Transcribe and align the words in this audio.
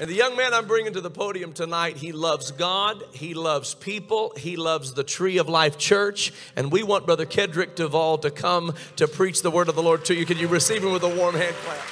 And 0.00 0.08
the 0.08 0.14
young 0.14 0.34
man 0.34 0.54
I'm 0.54 0.66
bringing 0.66 0.94
to 0.94 1.02
the 1.02 1.10
podium 1.10 1.52
tonight, 1.52 1.98
he 1.98 2.12
loves 2.12 2.52
God, 2.52 3.04
he 3.12 3.34
loves 3.34 3.74
people, 3.74 4.32
he 4.34 4.56
loves 4.56 4.94
the 4.94 5.04
Tree 5.04 5.36
of 5.36 5.46
Life 5.46 5.76
Church, 5.76 6.32
and 6.56 6.72
we 6.72 6.82
want 6.82 7.04
Brother 7.04 7.26
Kedrick 7.26 7.74
Duvall 7.74 8.16
to 8.18 8.30
come 8.30 8.74
to 8.96 9.06
preach 9.06 9.42
the 9.42 9.50
word 9.50 9.68
of 9.68 9.74
the 9.74 9.82
Lord 9.82 10.06
to 10.06 10.14
you. 10.14 10.24
Can 10.24 10.38
you 10.38 10.48
receive 10.48 10.82
him 10.82 10.92
with 10.92 11.02
a 11.02 11.14
warm 11.14 11.34
hand 11.34 11.54
clap? 11.56 11.86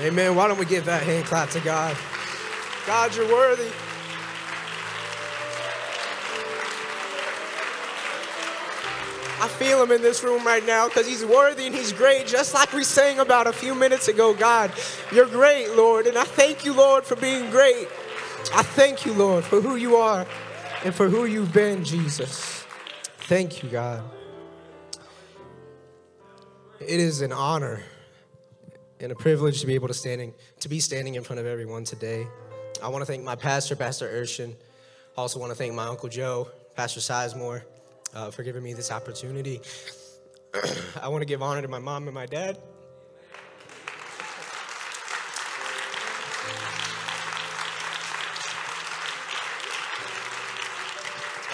Amen. 0.00 0.36
Why 0.36 0.46
don't 0.46 0.60
we 0.60 0.64
give 0.64 0.84
that 0.84 1.02
hand 1.02 1.24
clap 1.24 1.50
to 1.50 1.60
God? 1.60 1.96
God, 2.86 3.16
you're 3.16 3.26
worthy. 3.26 3.68
I 9.42 9.48
feel 9.48 9.82
him 9.82 9.90
in 9.90 10.02
this 10.02 10.22
room 10.22 10.46
right 10.46 10.64
now 10.64 10.86
because 10.86 11.04
he's 11.04 11.24
worthy 11.24 11.66
and 11.66 11.74
he's 11.74 11.92
great, 11.92 12.28
just 12.28 12.54
like 12.54 12.72
we 12.72 12.84
sang 12.84 13.18
about 13.18 13.48
a 13.48 13.52
few 13.52 13.74
minutes 13.74 14.06
ago. 14.06 14.32
God, 14.32 14.70
you're 15.12 15.26
great, 15.26 15.74
Lord. 15.74 16.06
And 16.06 16.16
I 16.16 16.22
thank 16.22 16.64
you, 16.64 16.72
Lord, 16.72 17.02
for 17.02 17.16
being 17.16 17.50
great. 17.50 17.88
I 18.54 18.62
thank 18.62 19.04
you, 19.04 19.12
Lord, 19.12 19.42
for 19.42 19.60
who 19.60 19.74
you 19.74 19.96
are 19.96 20.28
and 20.84 20.94
for 20.94 21.08
who 21.08 21.24
you've 21.24 21.52
been, 21.52 21.82
Jesus. 21.82 22.64
Thank 23.22 23.64
you, 23.64 23.68
God. 23.68 24.04
It 26.78 27.00
is 27.00 27.20
an 27.20 27.32
honor 27.32 27.82
and 29.00 29.10
a 29.10 29.16
privilege 29.16 29.60
to 29.62 29.66
be 29.66 29.74
able 29.74 29.88
to 29.88 29.94
standing 29.94 30.34
to 30.60 30.68
be 30.68 30.78
standing 30.78 31.16
in 31.16 31.24
front 31.24 31.40
of 31.40 31.46
everyone 31.46 31.82
today. 31.82 32.28
I 32.80 32.86
want 32.86 33.02
to 33.02 33.06
thank 33.06 33.24
my 33.24 33.34
pastor, 33.34 33.74
Pastor 33.74 34.08
Urshan. 34.08 34.54
I 35.18 35.20
also 35.20 35.40
want 35.40 35.50
to 35.50 35.56
thank 35.56 35.74
my 35.74 35.88
uncle 35.88 36.08
Joe, 36.08 36.48
Pastor 36.76 37.00
Sizemore, 37.00 37.62
uh, 38.14 38.30
for 38.30 38.42
giving 38.42 38.62
me 38.62 38.74
this 38.74 38.90
opportunity. 38.90 39.60
I 41.00 41.08
want 41.08 41.22
to 41.22 41.26
give 41.26 41.42
honor 41.42 41.62
to 41.62 41.68
my 41.68 41.78
mom 41.78 42.06
and 42.06 42.14
my 42.14 42.26
dad. 42.26 42.58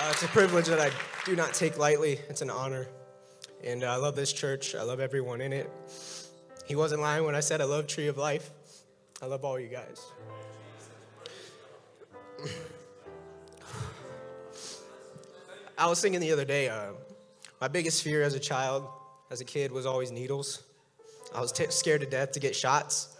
Uh, 0.00 0.10
it's 0.10 0.22
a 0.22 0.28
privilege 0.28 0.66
that 0.66 0.80
I 0.80 0.90
do 1.24 1.36
not 1.36 1.54
take 1.54 1.78
lightly. 1.78 2.18
It's 2.28 2.42
an 2.42 2.50
honor. 2.50 2.88
And 3.62 3.84
uh, 3.84 3.92
I 3.92 3.96
love 3.96 4.16
this 4.16 4.32
church. 4.32 4.74
I 4.74 4.82
love 4.82 5.00
everyone 5.00 5.40
in 5.40 5.52
it. 5.52 5.70
He 6.66 6.76
wasn't 6.76 7.02
lying 7.02 7.24
when 7.24 7.34
I 7.34 7.40
said 7.40 7.60
I 7.60 7.64
love 7.64 7.86
Tree 7.86 8.08
of 8.08 8.16
Life. 8.16 8.50
I 9.20 9.26
love 9.26 9.44
all 9.44 9.58
you 9.58 9.68
guys. 9.68 10.00
I 15.78 15.86
was 15.86 16.00
thinking 16.00 16.20
the 16.20 16.32
other 16.32 16.44
day, 16.44 16.68
uh, 16.68 16.90
my 17.60 17.68
biggest 17.68 18.02
fear 18.02 18.24
as 18.24 18.34
a 18.34 18.40
child, 18.40 18.88
as 19.30 19.40
a 19.40 19.44
kid, 19.44 19.70
was 19.70 19.86
always 19.86 20.10
needles. 20.10 20.64
I 21.32 21.40
was 21.40 21.52
t- 21.52 21.66
scared 21.70 22.00
to 22.00 22.06
death 22.08 22.32
to 22.32 22.40
get 22.40 22.56
shots. 22.56 23.16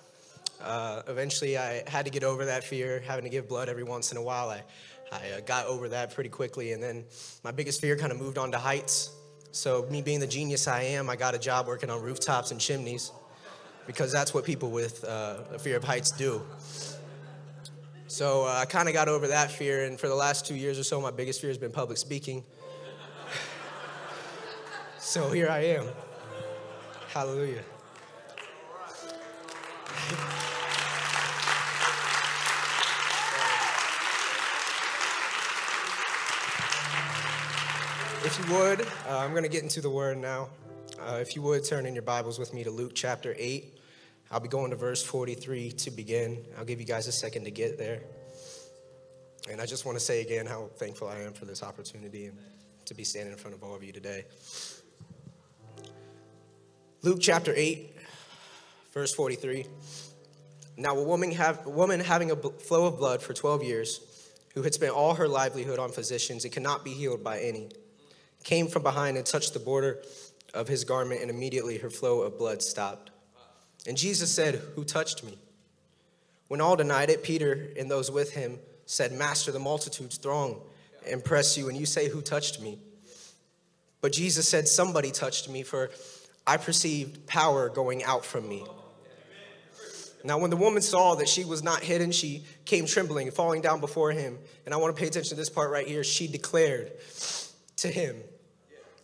Uh, 0.61 1.03
eventually, 1.07 1.57
I 1.57 1.89
had 1.89 2.05
to 2.07 2.11
get 2.11 2.25
over 2.25 2.47
that 2.47 2.65
fear, 2.65 3.01
having 3.07 3.23
to 3.23 3.31
give 3.31 3.49
blood 3.49 3.69
every 3.69 3.85
once 3.85 4.11
in 4.11 4.19
a 4.19 4.23
while. 4.23 4.51
I, 4.51 4.65
I 5.13 5.37
uh, 5.37 5.41
got 5.47 5.67
over 5.67 5.89
that 5.91 6.13
pretty 6.13 6.31
quickly, 6.31 6.73
and 6.73 6.83
then 6.83 7.05
my 7.45 7.53
biggest 7.53 7.81
fear 7.81 7.97
kind 7.97 8.11
of 8.11 8.19
moved 8.19 8.39
on 8.39 8.51
to 8.51 8.59
heights. 8.59 9.13
So, 9.53 9.87
me 9.89 10.03
being 10.03 10.19
the 10.19 10.27
genius 10.27 10.67
I 10.67 10.83
am, 10.83 11.09
I 11.09 11.15
got 11.15 11.37
a 11.37 11.39
job 11.39 11.69
working 11.69 11.91
on 11.91 12.03
rooftops 12.03 12.51
and 12.51 12.61
chimneys 12.61 13.13
because 13.87 14.11
that's 14.11 14.35
what 14.35 14.45
people 14.45 14.73
with 14.73 15.05
uh, 15.05 15.45
a 15.53 15.61
fear 15.61 15.77
of 15.77 15.85
heights 15.85 16.11
do. 16.11 16.43
So 18.09 18.47
uh, 18.47 18.61
I 18.63 18.65
kind 18.65 18.89
of 18.89 18.95
got 18.95 19.07
over 19.09 19.29
that 19.29 19.51
fear, 19.51 19.85
and 19.85 20.01
for 20.01 20.09
the 20.09 20.15
last 20.15 20.47
two 20.47 20.55
years 20.55 20.79
or 20.79 20.83
so, 20.83 20.99
my 20.99 21.11
biggest 21.11 21.43
fear 21.43 21.51
has 21.51 21.59
been 21.59 21.71
public 21.71 21.99
speaking. 21.99 22.43
so 24.99 25.31
here 25.31 25.51
I 25.51 25.59
am. 25.59 25.89
Hallelujah. 27.09 27.63
If 38.25 38.39
you 38.39 38.55
would, 38.55 38.81
uh, 38.81 39.19
I'm 39.19 39.33
going 39.33 39.43
to 39.43 39.51
get 39.51 39.63
into 39.63 39.83
the 39.83 39.91
word 39.91 40.17
now. 40.17 40.49
Uh, 40.99 41.19
if 41.21 41.37
you 41.37 41.43
would, 41.43 41.63
turn 41.63 41.85
in 41.85 41.93
your 41.93 42.03
Bibles 42.03 42.39
with 42.39 42.55
me 42.55 42.65
to 42.65 42.71
Luke 42.71 42.93
chapter 42.95 43.35
8. 43.39 43.78
I'll 44.31 44.41
be 44.41 44.49
going 44.49 44.71
to 44.71 44.77
verse 44.77 45.03
43 45.03 45.73
to 45.73 45.91
begin. 45.91 46.45
I'll 46.59 46.65
give 46.65 46.81
you 46.81 46.87
guys 46.87 47.07
a 47.07 47.13
second 47.13 47.45
to 47.45 47.51
get 47.51 47.79
there. 47.79 48.03
And 49.51 49.61
I 49.61 49.67
just 49.67 49.87
want 49.87 49.97
to 49.97 50.05
say 50.05 50.21
again 50.21 50.45
how 50.45 50.69
thankful 50.77 51.09
I 51.09 51.21
am 51.21 51.33
for 51.33 51.47
this 51.47 51.63
opportunity 51.63 52.27
and 52.27 52.39
to 52.85 52.95
be 52.95 53.05
standing 53.05 53.33
in 53.33 53.39
front 53.39 53.55
of 53.57 53.63
all 53.63 53.75
of 53.75 53.83
you 53.83 53.93
today. 53.93 54.25
Luke 57.03 57.19
chapter 57.21 57.55
8, 57.57 57.95
verse 58.93 59.15
43. 59.15 59.67
Now, 60.77 60.97
a 60.97 61.03
woman, 61.03 61.31
have, 61.33 61.67
a 61.67 61.71
woman 61.71 62.01
having 62.01 62.31
a 62.31 62.37
flow 62.37 62.87
of 62.87 62.99
blood 62.99 63.23
for 63.23 63.33
12 63.33 63.63
years, 63.63 64.01
who 64.55 64.63
had 64.63 64.75
spent 64.75 64.93
all 64.93 65.15
her 65.15 65.29
livelihood 65.29 65.79
on 65.79 65.91
physicians 65.91 66.45
and 66.45 66.53
could 66.53 66.63
not 66.63 66.85
be 66.85 66.91
healed 66.91 67.23
by 67.23 67.39
any, 67.39 67.69
came 68.45 68.67
from 68.67 68.83
behind 68.83 69.17
and 69.17 69.25
touched 69.25 69.55
the 69.55 69.61
border 69.61 70.03
of 70.55 70.69
his 70.69 70.85
garment, 70.85 71.21
and 71.21 71.31
immediately 71.31 71.79
her 71.79 71.91
flow 71.91 72.23
of 72.23 72.39
blood 72.39 72.63
stopped. 72.63 73.11
And 73.89 73.97
Jesus 73.97 74.31
said, 74.31 74.57
Who 74.77 74.85
touched 74.85 75.25
me? 75.25 75.39
When 76.49 76.61
all 76.61 76.77
denied 76.77 77.09
it, 77.09 77.23
Peter 77.25 77.71
and 77.79 77.91
those 77.91 78.11
with 78.11 78.33
him 78.33 78.59
said, 78.85 79.13
Master, 79.13 79.51
the 79.51 79.59
multitudes 79.59 80.19
throng 80.19 80.61
and 81.11 81.25
press 81.25 81.57
you, 81.57 81.69
and 81.69 81.77
you 81.77 81.87
say, 81.87 82.09
Who 82.09 82.21
touched 82.21 82.61
me? 82.61 82.79
But 84.03 84.13
Jesus 84.13 84.47
said, 84.47 84.69
Somebody 84.69 85.11
touched 85.11 85.49
me, 85.49 85.63
for 85.63 85.91
I 86.47 86.59
perceived 86.59 87.27
power 87.27 87.71
going 87.71 88.05
out 88.05 88.27
from 88.27 88.47
me. 88.47 88.63
Now, 90.23 90.39
when 90.39 90.51
the 90.51 90.57
woman 90.57 90.83
saw 90.83 91.15
that 91.15 91.29
she 91.29 91.47
was 91.47 91.63
not 91.63 91.83
hidden, 91.83 92.13
she 92.13 92.45
came 92.67 92.85
trembling, 92.85 93.31
falling 93.31 93.63
down 93.63 93.81
before 93.81 94.11
him. 94.11 94.39
And 94.67 94.75
I 94.75 94.77
want 94.77 94.95
to 94.95 95.01
pay 95.01 95.07
attention 95.07 95.31
to 95.31 95.37
this 95.37 95.49
part 95.49 95.71
right 95.71 95.87
here. 95.87 96.05
She 96.05 96.27
declared 96.27 96.93
to 97.77 97.89
him, 97.89 98.17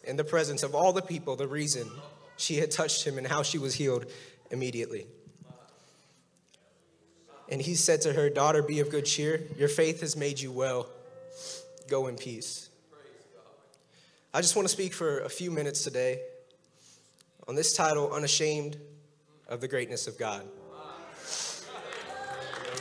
in 0.02 0.16
the 0.16 0.24
presence 0.24 0.62
of 0.62 0.74
all 0.74 0.92
the 0.92 1.00
people, 1.00 1.36
the 1.36 1.46
reason 1.46 1.88
she 2.36 2.56
had 2.56 2.70
touched 2.70 3.06
him 3.06 3.16
and 3.16 3.26
how 3.26 3.42
she 3.42 3.58
was 3.58 3.74
healed 3.74 4.06
immediately. 4.54 5.06
And 7.50 7.60
he 7.60 7.74
said 7.74 8.00
to 8.02 8.14
her, 8.14 8.30
Daughter, 8.30 8.62
be 8.62 8.80
of 8.80 8.88
good 8.88 9.04
cheer. 9.04 9.42
Your 9.58 9.68
faith 9.68 10.00
has 10.00 10.16
made 10.16 10.40
you 10.40 10.50
well. 10.50 10.88
Go 11.88 12.06
in 12.06 12.16
peace. 12.16 12.70
I 14.32 14.40
just 14.40 14.56
want 14.56 14.66
to 14.66 14.72
speak 14.72 14.94
for 14.94 15.18
a 15.20 15.28
few 15.28 15.50
minutes 15.50 15.84
today 15.84 16.20
on 17.46 17.54
this 17.54 17.74
title, 17.74 18.12
Unashamed 18.12 18.78
of 19.48 19.60
the 19.60 19.68
Greatness 19.68 20.06
of 20.06 20.18
God. 20.18 20.46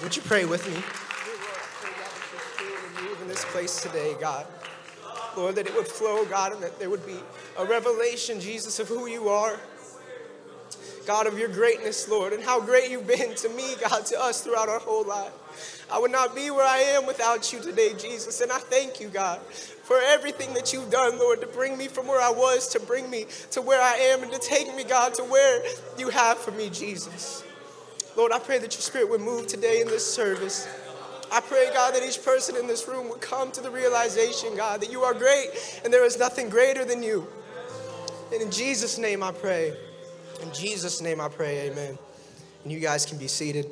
Would 0.02 0.16
you 0.16 0.22
pray 0.22 0.46
with 0.46 0.66
me? 0.68 0.82
In 3.22 3.28
this 3.28 3.46
place 3.46 3.82
today, 3.82 4.16
God. 4.20 4.46
Lord, 5.36 5.56
that 5.56 5.68
it 5.68 5.76
would 5.76 5.88
flow, 5.88 6.26
God, 6.26 6.54
and 6.54 6.64
that 6.64 6.80
there 6.80 6.90
would 6.90 7.06
be 7.06 7.18
a 7.58 7.66
revelation, 7.66 8.40
Jesus, 8.40 8.80
of 8.80 8.88
who 8.88 9.08
you 9.08 9.30
are. 9.30 9.60
God, 11.06 11.28
of 11.28 11.38
your 11.38 11.50
greatness, 11.50 12.08
Lord, 12.10 12.34
and 12.34 12.44
how 12.44 12.60
great 12.60 12.90
you've 12.90 13.08
been 13.08 13.36
to 13.36 13.50
me, 13.50 13.76
God, 13.82 14.06
to 14.08 14.22
us 14.22 14.42
throughout 14.42 14.70
our 14.70 14.80
whole 14.80 15.06
life. 15.06 15.86
I 15.92 16.00
would 16.00 16.12
not 16.12 16.36
be 16.36 16.50
where 16.50 16.66
I 16.66 16.80
am 16.80 17.06
without 17.06 17.54
you 17.54 17.62
today, 17.62 17.94
Jesus, 17.98 18.42
and 18.42 18.52
I 18.52 18.58
thank 18.58 19.00
you, 19.00 19.10
God, 19.10 19.40
for 19.42 20.00
everything 20.02 20.54
that 20.54 20.74
you've 20.74 20.90
done, 20.90 21.20
Lord, 21.20 21.42
to 21.42 21.48
bring 21.48 21.78
me 21.78 21.88
from 21.88 22.08
where 22.08 22.22
I 22.22 22.32
was, 22.32 22.68
to 22.70 22.80
bring 22.80 23.10
me 23.10 23.26
to 23.52 23.62
where 23.62 23.82
I 23.82 23.96
am, 23.96 24.24
and 24.24 24.32
to 24.32 24.40
take 24.40 24.74
me, 24.76 24.84
God, 24.84 25.14
to 25.16 25.24
where 25.24 25.64
you 25.98 26.10
have 26.10 26.38
for 26.38 26.52
me, 26.52 26.70
Jesus. 26.70 27.44
Lord, 28.16 28.32
I 28.32 28.40
pray 28.40 28.60
that 28.60 28.74
your 28.74 28.82
spirit 28.82 29.10
would 29.10 29.22
move 29.22 29.48
today 29.48 29.82
in 29.82 29.88
this 29.88 30.06
service. 30.12 30.68
I 31.32 31.42
pray, 31.42 31.72
God, 31.74 31.96
that 31.96 32.04
each 32.04 32.24
person 32.24 32.56
in 32.56 32.68
this 32.68 32.88
room 32.88 33.10
would 33.10 33.22
come 33.22 33.52
to 33.54 33.62
the 33.62 33.72
realization, 33.72 34.56
God, 34.56 34.82
that 34.82 34.92
you 34.92 35.02
are 35.02 35.16
great 35.16 35.50
and 35.84 35.92
there 35.92 36.06
is 36.06 36.20
nothing 36.20 36.48
greater 36.48 36.86
than 36.86 37.02
you. 37.02 37.28
And 38.32 38.40
in 38.40 38.52
Jesus' 38.52 39.00
name 39.00 39.24
I 39.24 39.32
pray. 39.32 39.76
In 40.42 40.54
Jesus' 40.54 41.02
name 41.02 41.22
I 41.22 41.30
pray, 41.30 41.70
amen. 41.70 41.98
And 42.64 42.72
you 42.72 42.80
guys 42.80 43.06
can 43.06 43.18
be 43.18 43.28
seated. 43.28 43.66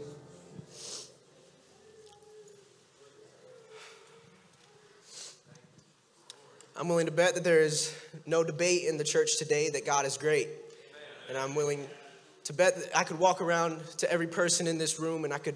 I'm 6.76 6.88
willing 6.88 7.06
to 7.06 7.12
bet 7.12 7.36
that 7.36 7.44
there 7.44 7.60
is 7.60 7.96
no 8.26 8.44
debate 8.44 8.88
in 8.88 8.98
the 8.98 9.04
church 9.04 9.38
today 9.38 9.70
that 9.70 9.86
God 9.86 10.06
is 10.06 10.18
great. 10.18 10.50
And 11.30 11.38
I'm 11.38 11.56
willing 11.56 11.88
to 12.46 12.54
bet 12.54 12.76
that 12.76 12.98
I 12.98 13.04
could 13.04 13.20
walk 13.20 13.42
around 13.42 13.86
to 13.98 14.12
every 14.12 14.28
person 14.28 14.68
in 14.68 14.78
this 14.78 15.00
room 15.00 15.24
and 15.24 15.34
I 15.34 15.38
could 15.38 15.56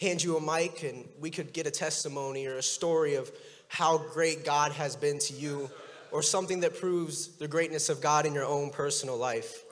hand 0.00 0.22
you 0.22 0.36
a 0.36 0.40
mic 0.40 0.82
and 0.82 1.06
we 1.20 1.30
could 1.30 1.52
get 1.52 1.66
a 1.66 1.70
testimony 1.70 2.46
or 2.46 2.56
a 2.56 2.62
story 2.62 3.14
of 3.16 3.30
how 3.68 3.98
great 3.98 4.44
God 4.44 4.72
has 4.72 4.96
been 4.96 5.18
to 5.20 5.34
you 5.34 5.70
or 6.10 6.22
something 6.22 6.60
that 6.60 6.78
proves 6.78 7.28
the 7.36 7.48
greatness 7.48 7.88
of 7.88 8.00
God 8.00 8.26
in 8.26 8.34
your 8.34 8.44
own 8.44 8.70
personal 8.70 9.16
life. 9.16 9.64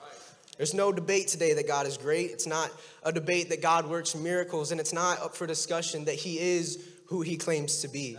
There's 0.57 0.73
no 0.73 0.91
debate 0.91 1.27
today 1.27 1.53
that 1.53 1.67
God 1.67 1.87
is 1.87 1.97
great. 1.97 2.31
It's 2.31 2.47
not 2.47 2.71
a 3.03 3.11
debate 3.11 3.49
that 3.49 3.61
God 3.61 3.89
works 3.89 4.15
miracles, 4.15 4.71
and 4.71 4.79
it's 4.79 4.93
not 4.93 5.19
up 5.19 5.35
for 5.35 5.47
discussion 5.47 6.05
that 6.05 6.15
He 6.15 6.39
is 6.39 6.83
who 7.07 7.21
He 7.21 7.37
claims 7.37 7.81
to 7.81 7.87
be. 7.87 8.17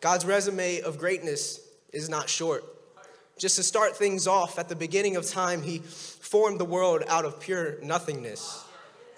God's 0.00 0.24
resume 0.24 0.80
of 0.82 0.98
greatness 0.98 1.60
is 1.92 2.08
not 2.08 2.28
short. 2.28 2.64
Just 3.36 3.56
to 3.56 3.62
start 3.62 3.96
things 3.96 4.26
off, 4.26 4.58
at 4.58 4.68
the 4.68 4.76
beginning 4.76 5.16
of 5.16 5.26
time, 5.26 5.62
he 5.62 5.78
formed 5.78 6.60
the 6.60 6.64
world 6.64 7.02
out 7.08 7.24
of 7.24 7.40
pure 7.40 7.80
nothingness. 7.82 8.64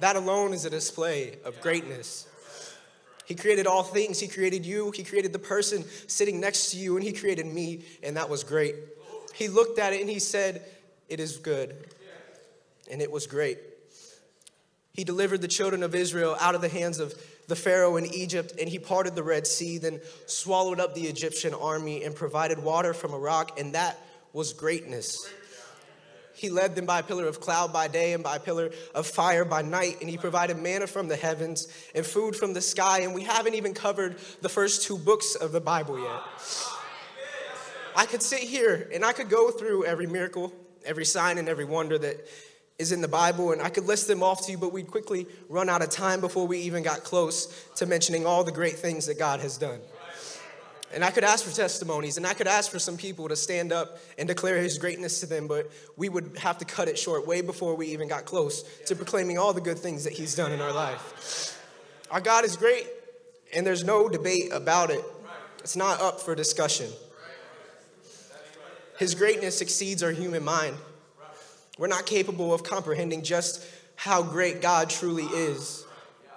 That 0.00 0.16
alone 0.16 0.52
is 0.52 0.64
a 0.64 0.70
display 0.70 1.36
of 1.44 1.60
greatness. 1.60 2.26
He 3.26 3.34
created 3.34 3.66
all 3.66 3.82
things. 3.82 4.20
He 4.20 4.28
created 4.28 4.64
you. 4.64 4.90
He 4.92 5.02
created 5.02 5.32
the 5.32 5.38
person 5.38 5.84
sitting 6.06 6.40
next 6.40 6.70
to 6.70 6.78
you, 6.78 6.96
and 6.96 7.04
He 7.04 7.12
created 7.12 7.46
me, 7.46 7.84
and 8.02 8.16
that 8.16 8.30
was 8.30 8.44
great. 8.44 8.76
He 9.34 9.48
looked 9.48 9.78
at 9.78 9.92
it 9.92 10.00
and 10.00 10.08
He 10.08 10.18
said, 10.18 10.62
It 11.08 11.20
is 11.20 11.36
good. 11.36 11.74
And 12.90 13.02
it 13.02 13.10
was 13.10 13.26
great. 13.26 13.58
He 14.92 15.04
delivered 15.04 15.42
the 15.42 15.48
children 15.48 15.82
of 15.82 15.94
Israel 15.94 16.36
out 16.40 16.54
of 16.54 16.62
the 16.62 16.68
hands 16.68 16.98
of 17.00 17.14
the 17.48 17.56
Pharaoh 17.56 17.96
in 17.96 18.06
Egypt, 18.06 18.54
and 18.58 18.68
he 18.68 18.78
parted 18.78 19.14
the 19.14 19.22
Red 19.22 19.46
Sea, 19.46 19.78
then 19.78 20.00
swallowed 20.26 20.80
up 20.80 20.94
the 20.94 21.06
Egyptian 21.06 21.54
army 21.54 22.02
and 22.02 22.14
provided 22.14 22.62
water 22.62 22.94
from 22.94 23.12
a 23.12 23.18
rock, 23.18 23.60
and 23.60 23.74
that 23.74 23.98
was 24.32 24.52
greatness. 24.52 25.28
He 26.34 26.50
led 26.50 26.74
them 26.74 26.84
by 26.84 26.98
a 26.98 27.02
pillar 27.02 27.26
of 27.26 27.40
cloud 27.40 27.72
by 27.72 27.88
day 27.88 28.12
and 28.12 28.22
by 28.22 28.36
a 28.36 28.40
pillar 28.40 28.70
of 28.94 29.06
fire 29.06 29.44
by 29.44 29.62
night, 29.62 29.98
and 30.00 30.10
he 30.10 30.18
provided 30.18 30.58
manna 30.58 30.86
from 30.86 31.08
the 31.08 31.16
heavens 31.16 31.68
and 31.94 32.04
food 32.04 32.36
from 32.36 32.52
the 32.52 32.60
sky. 32.60 33.00
And 33.00 33.14
we 33.14 33.22
haven't 33.22 33.54
even 33.54 33.72
covered 33.72 34.18
the 34.42 34.50
first 34.50 34.82
two 34.82 34.98
books 34.98 35.34
of 35.34 35.52
the 35.52 35.60
Bible 35.60 35.98
yet. 35.98 36.20
I 37.96 38.04
could 38.04 38.22
sit 38.22 38.40
here 38.40 38.90
and 38.92 39.02
I 39.02 39.12
could 39.14 39.30
go 39.30 39.50
through 39.50 39.86
every 39.86 40.06
miracle, 40.06 40.52
every 40.84 41.06
sign, 41.06 41.38
and 41.38 41.48
every 41.48 41.64
wonder 41.64 41.96
that 41.96 42.28
is 42.78 42.92
in 42.92 43.00
the 43.00 43.08
Bible, 43.08 43.52
and 43.52 43.62
I 43.62 43.70
could 43.70 43.86
list 43.86 44.06
them 44.06 44.22
off 44.22 44.44
to 44.46 44.52
you, 44.52 44.58
but 44.58 44.72
we'd 44.72 44.88
quickly 44.88 45.26
run 45.48 45.68
out 45.68 45.82
of 45.82 45.90
time 45.90 46.20
before 46.20 46.46
we 46.46 46.58
even 46.58 46.82
got 46.82 47.04
close 47.04 47.66
to 47.76 47.86
mentioning 47.86 48.26
all 48.26 48.44
the 48.44 48.52
great 48.52 48.76
things 48.76 49.06
that 49.06 49.18
God 49.18 49.40
has 49.40 49.56
done. 49.56 49.80
And 50.94 51.04
I 51.04 51.10
could 51.10 51.24
ask 51.24 51.44
for 51.44 51.54
testimonies, 51.54 52.16
and 52.16 52.26
I 52.26 52.34
could 52.34 52.46
ask 52.46 52.70
for 52.70 52.78
some 52.78 52.96
people 52.96 53.28
to 53.28 53.36
stand 53.36 53.72
up 53.72 53.98
and 54.18 54.28
declare 54.28 54.58
his 54.58 54.78
greatness 54.78 55.20
to 55.20 55.26
them, 55.26 55.48
but 55.48 55.70
we 55.96 56.08
would 56.08 56.36
have 56.38 56.58
to 56.58 56.64
cut 56.64 56.86
it 56.86 56.98
short 56.98 57.26
way 57.26 57.40
before 57.40 57.74
we 57.74 57.88
even 57.88 58.08
got 58.08 58.24
close 58.24 58.62
to 58.84 58.94
proclaiming 58.94 59.36
all 59.36 59.52
the 59.52 59.60
good 59.60 59.78
things 59.78 60.04
that 60.04 60.12
he's 60.12 60.34
done 60.34 60.52
in 60.52 60.60
our 60.60 60.72
life. 60.72 61.60
Our 62.10 62.20
God 62.20 62.44
is 62.44 62.56
great, 62.56 62.86
and 63.54 63.66
there's 63.66 63.84
no 63.84 64.08
debate 64.08 64.52
about 64.52 64.90
it. 64.90 65.04
It's 65.58 65.76
not 65.76 66.00
up 66.00 66.20
for 66.20 66.34
discussion. 66.34 66.88
His 68.98 69.14
greatness 69.14 69.60
exceeds 69.60 70.02
our 70.02 70.12
human 70.12 70.44
mind. 70.44 70.76
We're 71.78 71.88
not 71.88 72.06
capable 72.06 72.54
of 72.54 72.62
comprehending 72.62 73.22
just 73.22 73.66
how 73.96 74.22
great 74.22 74.62
God 74.62 74.88
truly 74.88 75.24
is. 75.24 75.84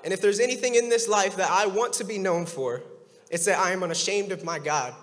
And 0.03 0.13
if 0.13 0.21
there's 0.21 0.39
anything 0.39 0.75
in 0.75 0.89
this 0.89 1.07
life 1.07 1.37
that 1.37 1.49
I 1.49 1.67
want 1.67 1.93
to 1.93 2.03
be 2.03 2.17
known 2.17 2.45
for, 2.45 2.81
it's 3.29 3.45
that 3.45 3.59
I 3.59 3.71
am 3.71 3.83
unashamed 3.83 4.31
of 4.31 4.43
my 4.43 4.59
God 4.59 4.93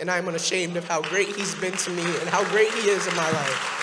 and 0.00 0.10
I 0.10 0.18
am 0.18 0.26
unashamed 0.26 0.76
of 0.76 0.88
how 0.88 1.02
great 1.02 1.28
He's 1.28 1.54
been 1.56 1.72
to 1.72 1.90
me 1.90 2.02
and 2.02 2.28
how 2.28 2.42
great 2.50 2.72
He 2.72 2.88
is 2.88 3.06
in 3.06 3.14
my 3.14 3.30
life. 3.30 3.80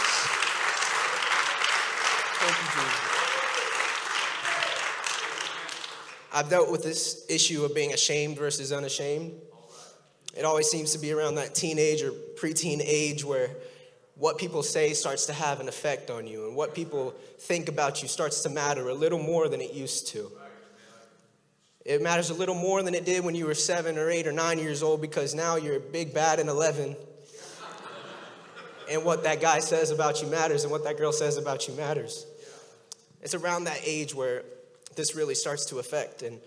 Thank 2.39 2.57
you, 2.57 2.81
Jesus. 2.81 3.11
I've 6.33 6.49
dealt 6.49 6.71
with 6.71 6.83
this 6.83 7.25
issue 7.29 7.63
of 7.63 7.75
being 7.75 7.93
ashamed 7.93 8.37
versus 8.37 8.71
unashamed. 8.71 9.33
It 10.35 10.45
always 10.45 10.69
seems 10.69 10.93
to 10.93 10.97
be 10.97 11.11
around 11.11 11.35
that 11.35 11.53
teenage 11.53 12.01
or 12.01 12.11
preteen 12.11 12.81
age 12.83 13.23
where 13.23 13.51
what 14.21 14.37
people 14.37 14.61
say 14.61 14.93
starts 14.93 15.25
to 15.25 15.33
have 15.33 15.59
an 15.61 15.67
effect 15.67 16.11
on 16.11 16.27
you, 16.27 16.45
and 16.45 16.55
what 16.55 16.75
people 16.75 17.09
think 17.39 17.67
about 17.67 18.03
you 18.03 18.07
starts 18.07 18.43
to 18.43 18.49
matter 18.49 18.87
a 18.89 18.93
little 18.93 19.17
more 19.17 19.49
than 19.49 19.59
it 19.61 19.73
used 19.73 20.09
to. 20.09 20.31
It 21.83 22.03
matters 22.03 22.29
a 22.29 22.35
little 22.35 22.53
more 22.53 22.83
than 22.83 22.93
it 22.93 23.03
did 23.03 23.25
when 23.25 23.33
you 23.33 23.47
were 23.47 23.55
seven 23.55 23.97
or 23.97 24.11
eight 24.11 24.27
or 24.27 24.31
nine 24.31 24.59
years 24.59 24.83
old 24.83 25.01
because 25.01 25.33
now 25.33 25.55
you're 25.55 25.79
big, 25.79 26.13
bad, 26.13 26.39
and 26.39 26.49
11. 26.49 26.95
and 28.91 29.03
what 29.03 29.23
that 29.23 29.41
guy 29.41 29.57
says 29.57 29.89
about 29.89 30.21
you 30.21 30.27
matters, 30.27 30.61
and 30.65 30.71
what 30.71 30.83
that 30.83 30.99
girl 30.99 31.11
says 31.11 31.37
about 31.37 31.67
you 31.67 31.73
matters. 31.73 32.27
It's 33.23 33.33
around 33.33 33.63
that 33.63 33.79
age 33.83 34.13
where 34.13 34.43
this 34.95 35.15
really 35.15 35.33
starts 35.33 35.65
to 35.65 35.79
affect. 35.79 36.21
And 36.21 36.39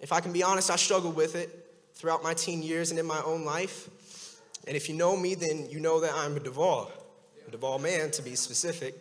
if 0.00 0.12
I 0.12 0.20
can 0.20 0.34
be 0.34 0.42
honest, 0.42 0.70
I 0.70 0.76
struggled 0.76 1.16
with 1.16 1.34
it 1.34 1.48
throughout 1.94 2.22
my 2.22 2.34
teen 2.34 2.62
years 2.62 2.90
and 2.90 3.00
in 3.00 3.06
my 3.06 3.22
own 3.22 3.46
life. 3.46 3.88
And 4.66 4.76
if 4.76 4.90
you 4.90 4.94
know 4.94 5.16
me, 5.16 5.34
then 5.34 5.70
you 5.70 5.80
know 5.80 6.00
that 6.00 6.12
I'm 6.14 6.36
a 6.36 6.40
Duvall, 6.40 6.92
a 7.46 7.50
Duvall 7.50 7.78
man 7.78 8.10
to 8.12 8.22
be 8.22 8.34
specific. 8.34 8.94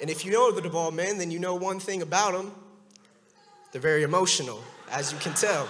And 0.00 0.10
if 0.10 0.24
you 0.24 0.32
know 0.32 0.50
the 0.52 0.60
Duvall 0.60 0.90
men, 0.90 1.18
then 1.18 1.30
you 1.30 1.38
know 1.38 1.54
one 1.54 1.80
thing 1.80 2.02
about 2.02 2.32
them 2.32 2.52
they're 3.72 3.80
very 3.80 4.02
emotional, 4.02 4.62
as 4.90 5.12
you 5.12 5.18
can 5.18 5.32
tell. 5.32 5.66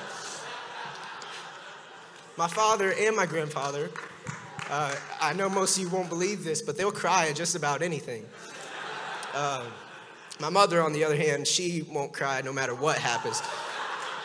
My 2.36 2.48
father 2.48 2.92
and 2.98 3.14
my 3.14 3.26
grandfather, 3.26 3.90
uh, 4.68 4.96
I 5.20 5.34
know 5.34 5.48
most 5.48 5.76
of 5.76 5.84
you 5.84 5.88
won't 5.88 6.08
believe 6.08 6.42
this, 6.42 6.62
but 6.62 6.76
they'll 6.76 6.90
cry 6.90 7.28
at 7.28 7.36
just 7.36 7.54
about 7.54 7.80
anything. 7.80 8.26
Uh, 9.32 9.66
my 10.40 10.48
mother, 10.48 10.82
on 10.82 10.92
the 10.92 11.04
other 11.04 11.14
hand, 11.14 11.46
she 11.46 11.82
won't 11.82 12.12
cry 12.12 12.40
no 12.40 12.52
matter 12.52 12.74
what 12.74 12.98
happens. 12.98 13.40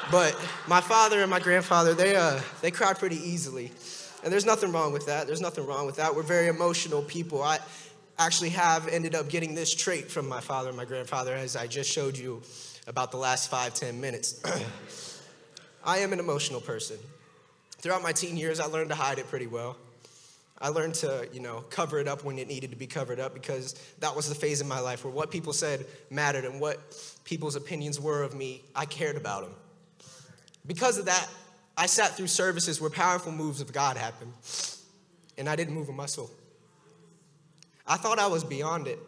But 0.09 0.33
my 0.67 0.81
father 0.81 1.21
and 1.21 1.29
my 1.29 1.39
grandfather, 1.39 1.93
they, 1.93 2.15
uh, 2.15 2.39
they 2.61 2.71
cry 2.71 2.93
pretty 2.93 3.17
easily. 3.17 3.71
And 4.23 4.33
there's 4.33 4.45
nothing 4.45 4.71
wrong 4.71 4.93
with 4.93 5.05
that. 5.05 5.27
There's 5.27 5.41
nothing 5.41 5.65
wrong 5.65 5.85
with 5.85 5.97
that. 5.97 6.15
We're 6.15 6.23
very 6.23 6.47
emotional 6.47 7.01
people. 7.01 7.41
I 7.43 7.59
actually 8.17 8.49
have 8.49 8.87
ended 8.87 9.15
up 9.15 9.29
getting 9.29 9.53
this 9.53 9.73
trait 9.73 10.09
from 10.09 10.27
my 10.27 10.39
father 10.39 10.69
and 10.69 10.77
my 10.77 10.85
grandfather, 10.85 11.35
as 11.35 11.55
I 11.55 11.67
just 11.67 11.91
showed 11.91 12.17
you 12.17 12.41
about 12.87 13.11
the 13.11 13.17
last 13.17 13.49
five, 13.49 13.73
ten 13.73 14.01
minutes. 14.01 14.41
I 15.83 15.99
am 15.99 16.13
an 16.13 16.19
emotional 16.19 16.61
person. 16.61 16.97
Throughout 17.77 18.01
my 18.01 18.11
teen 18.11 18.37
years, 18.37 18.59
I 18.59 18.65
learned 18.65 18.89
to 18.89 18.95
hide 18.95 19.19
it 19.19 19.27
pretty 19.29 19.47
well. 19.47 19.77
I 20.59 20.69
learned 20.69 20.95
to, 20.95 21.27
you 21.31 21.39
know, 21.39 21.63
cover 21.69 21.99
it 21.99 22.07
up 22.07 22.23
when 22.23 22.39
it 22.39 22.47
needed 22.47 22.71
to 22.71 22.75
be 22.75 22.87
covered 22.87 23.19
up 23.19 23.35
because 23.35 23.73
that 23.99 24.15
was 24.15 24.27
the 24.27 24.33
phase 24.33 24.59
in 24.59 24.67
my 24.67 24.79
life 24.79 25.05
where 25.05 25.13
what 25.13 25.29
people 25.29 25.53
said 25.53 25.85
mattered 26.09 26.45
and 26.45 26.59
what 26.59 26.79
people's 27.25 27.55
opinions 27.55 27.99
were 27.99 28.23
of 28.23 28.33
me, 28.33 28.63
I 28.75 28.85
cared 28.85 29.17
about 29.17 29.43
them. 29.43 29.53
Because 30.65 30.97
of 30.97 31.05
that, 31.05 31.29
I 31.77 31.85
sat 31.85 32.17
through 32.17 32.27
services 32.27 32.81
where 32.81 32.89
powerful 32.89 33.31
moves 33.31 33.61
of 33.61 33.71
God 33.71 33.97
happened, 33.97 34.33
and 35.37 35.47
I 35.47 35.55
didn't 35.55 35.75
move 35.75 35.89
a 35.89 35.93
muscle. 35.93 36.31
I 37.85 37.97
thought 37.97 38.17
I 38.17 38.25
was 38.25 38.43
beyond 38.43 38.87
it. 38.87 38.99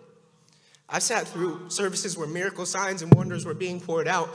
I 0.87 0.99
sat 0.99 1.27
through 1.27 1.69
services 1.69 2.15
where 2.15 2.27
miracle 2.27 2.67
signs 2.67 3.01
and 3.01 3.13
wonders 3.13 3.43
were 3.43 3.55
being 3.55 3.81
poured 3.81 4.07
out, 4.07 4.29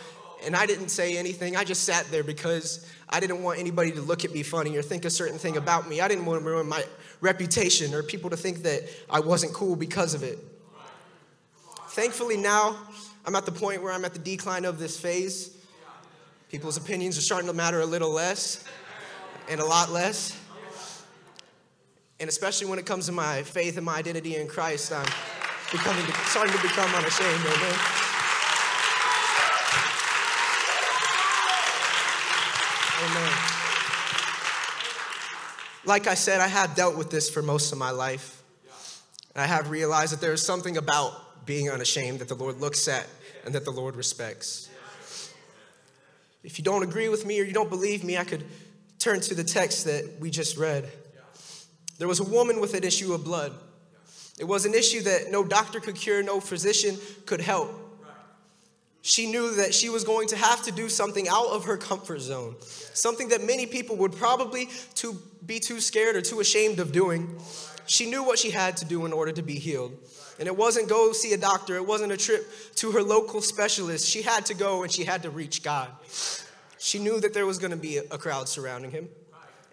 and 0.45 0.57
I 0.57 0.67
didn't 0.67 0.89
say 0.89 1.17
anything. 1.17 1.57
I 1.57 1.63
just 1.63 1.85
sat 1.85 2.07
there 2.11 2.25
because 2.25 2.91
I 3.09 3.21
didn't 3.21 3.43
want 3.43 3.61
anybody 3.61 3.93
to 3.93 4.03
look 4.03 4.25
at 4.25 4.33
me 4.33 4.43
funny 4.43 4.77
or 4.77 4.83
think 4.83 5.05
a 5.05 5.11
certain 5.11 5.39
thing 5.39 5.57
about 5.57 5.89
me. 5.89 6.01
I 6.01 6.09
didn't 6.09 6.27
want 6.27 6.41
to 6.41 6.47
ruin 6.47 6.69
my 6.69 6.85
reputation 7.21 7.95
or 7.95 8.03
people 8.03 8.31
to 8.31 8.37
think 8.37 8.65
that 8.65 8.83
I 9.09 9.21
wasn't 9.21 9.53
cool 9.53 9.77
because 9.77 10.13
of 10.13 10.25
it. 10.25 10.39
Thankfully, 11.91 12.37
now 12.37 12.77
I'm 13.25 13.37
at 13.37 13.47
the 13.47 13.53
point 13.53 13.83
where 13.83 13.93
I'm 13.93 14.05
at 14.05 14.13
the 14.13 14.19
decline 14.19 14.65
of 14.65 14.81
this 14.81 14.99
phase. 14.99 15.54
People's 16.51 16.77
opinions 16.77 17.19
are 17.19 17.23
starting 17.23 17.49
to 17.49 17.55
matter 17.55 17.81
a 17.81 17.87
little 17.87 18.11
less 18.11 18.65
and 19.49 19.61
a 19.61 19.65
lot 19.65 19.91
less. 19.91 20.39
And 22.21 22.29
especially 22.29 22.69
when 22.69 22.79
it 22.79 22.87
comes 22.87 23.07
to 23.07 23.13
my 23.13 23.43
faith 23.43 23.77
and 23.77 23.85
my 23.85 23.97
identity 23.97 24.37
in 24.37 24.47
Christ, 24.47 24.93
I'm 24.93 25.05
becoming, 25.73 26.05
starting 26.27 26.55
to 26.55 26.63
become 26.63 26.95
unashamed. 26.95 27.41
Amen. 27.41 27.75
Amen. 33.05 33.33
Like 35.85 36.07
I 36.07 36.15
said, 36.15 36.41
I 36.41 36.47
have 36.47 36.75
dealt 36.75 36.97
with 36.97 37.11
this 37.11 37.29
for 37.29 37.43
most 37.43 37.73
of 37.73 37.79
my 37.79 37.91
life. 37.91 38.43
And 39.35 39.43
I 39.43 39.47
have 39.47 39.71
realized 39.71 40.13
that 40.13 40.21
there 40.21 40.33
is 40.33 40.43
something 40.43 40.77
about 40.77 41.45
being 41.45 41.71
unashamed 41.71 42.21
that 42.21 42.29
the 42.29 42.35
Lord 42.35 42.61
looks 42.61 42.89
at 42.89 43.07
and 43.45 43.55
that 43.55 43.65
the 43.65 43.73
Lord 43.73 43.97
respects. 43.97 44.71
If 46.45 46.59
you 46.59 46.65
don't 46.65 46.83
agree 46.83 47.09
with 47.09 47.25
me 47.25 47.41
or 47.41 47.45
you 47.45 47.55
don't 47.55 47.71
believe 47.71 48.05
me, 48.05 48.19
I 48.19 48.25
could 48.25 48.45
turn 48.99 49.21
to 49.21 49.35
the 49.35 49.43
text 49.43 49.87
that 49.87 50.19
we 50.21 50.31
just 50.31 50.57
read. 50.57 50.89
There 51.99 52.07
was 52.07 52.21
a 52.21 52.25
woman 52.25 52.61
with 52.61 52.75
an 52.75 52.85
issue 52.85 53.15
of 53.15 53.25
blood. 53.25 53.53
It 54.39 54.45
was 54.45 54.67
an 54.67 54.75
issue 54.75 55.01
that 55.03 55.31
no 55.31 55.43
doctor 55.43 55.81
could 55.81 55.95
cure, 55.95 56.23
no 56.23 56.41
physician 56.41 56.99
could 57.25 57.41
help. 57.41 57.71
She 59.01 59.31
knew 59.31 59.55
that 59.57 59.75
she 59.75 59.89
was 59.91 60.03
going 60.03 60.29
to 60.29 60.37
have 60.37 60.63
to 60.65 60.73
do 60.73 60.89
something 60.89 61.29
out 61.29 61.49
of 61.49 61.67
her 61.67 61.77
comfort 61.77 62.21
zone, 62.21 62.57
something 62.61 63.29
that 63.29 63.43
many 63.43 63.67
people 63.67 63.97
would 63.97 64.13
probably 64.13 64.69
to 64.97 65.21
be 65.45 65.61
too 65.61 65.81
scared 65.81 66.17
or 66.17 66.23
too 66.23 66.41
ashamed 66.41 66.79
of 66.79 66.91
doing. 66.91 67.39
She 67.87 68.07
knew 68.07 68.25
what 68.25 68.39
she 68.39 68.51
had 68.51 68.79
to 68.79 68.85
do 68.85 69.05
in 69.05 69.13
order 69.13 69.33
to 69.33 69.43
be 69.43 69.59
healed. 69.59 69.93
And 70.39 70.49
it 70.49 70.57
wasn't 70.57 70.89
go 70.89 71.13
see 71.13 71.33
a 71.33 71.39
doctor, 71.39 71.77
it 71.77 71.87
wasn't 71.87 72.13
a 72.13 72.17
trip 72.17 72.51
to 72.77 72.93
her 72.93 73.03
local 73.03 73.41
specialist. 73.41 74.09
She 74.09 74.23
had 74.23 74.47
to 74.47 74.55
go 74.55 74.83
and 74.83 74.91
she 74.91 75.05
had 75.05 75.23
to 75.23 75.31
reach 75.31 75.63
God. 75.63 75.89
She 76.79 76.99
knew 76.99 77.21
that 77.21 77.33
there 77.33 77.47
was 77.47 77.59
going 77.59 77.71
to 77.71 77.77
be 77.77 77.99
a 77.99 78.19
crowd 78.19 78.49
surrounding 78.49 78.91
him. 78.91 79.09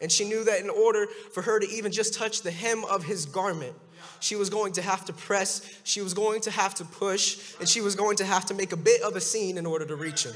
And 0.02 0.12
she 0.12 0.26
knew 0.26 0.44
that 0.44 0.60
in 0.62 0.70
order 0.70 1.08
for 1.34 1.44
her 1.44 1.60
to 1.60 1.68
even 1.68 1.92
just 1.92 2.14
touch 2.14 2.42
the 2.42 2.52
hem 2.52 2.84
of 2.86 3.04
his 3.04 3.26
garment, 3.26 3.76
she 4.20 4.36
was 4.36 4.50
going 4.50 4.74
to 4.74 4.82
have 4.82 5.06
to 5.06 5.14
press, 5.14 5.80
she 5.84 6.02
was 6.02 6.14
going 6.14 6.42
to 6.42 6.52
have 6.52 6.74
to 6.76 6.86
push, 6.86 7.56
and 7.60 7.68
she 7.68 7.82
was 7.82 7.96
going 7.96 8.18
to 8.18 8.26
have 8.26 8.46
to 8.46 8.54
make 8.54 8.72
a 8.72 8.78
bit 8.78 9.02
of 9.02 9.16
a 9.16 9.22
scene 9.22 9.58
in 9.58 9.66
order 9.66 9.86
to 9.86 9.96
reach 9.96 10.26
him. 10.26 10.34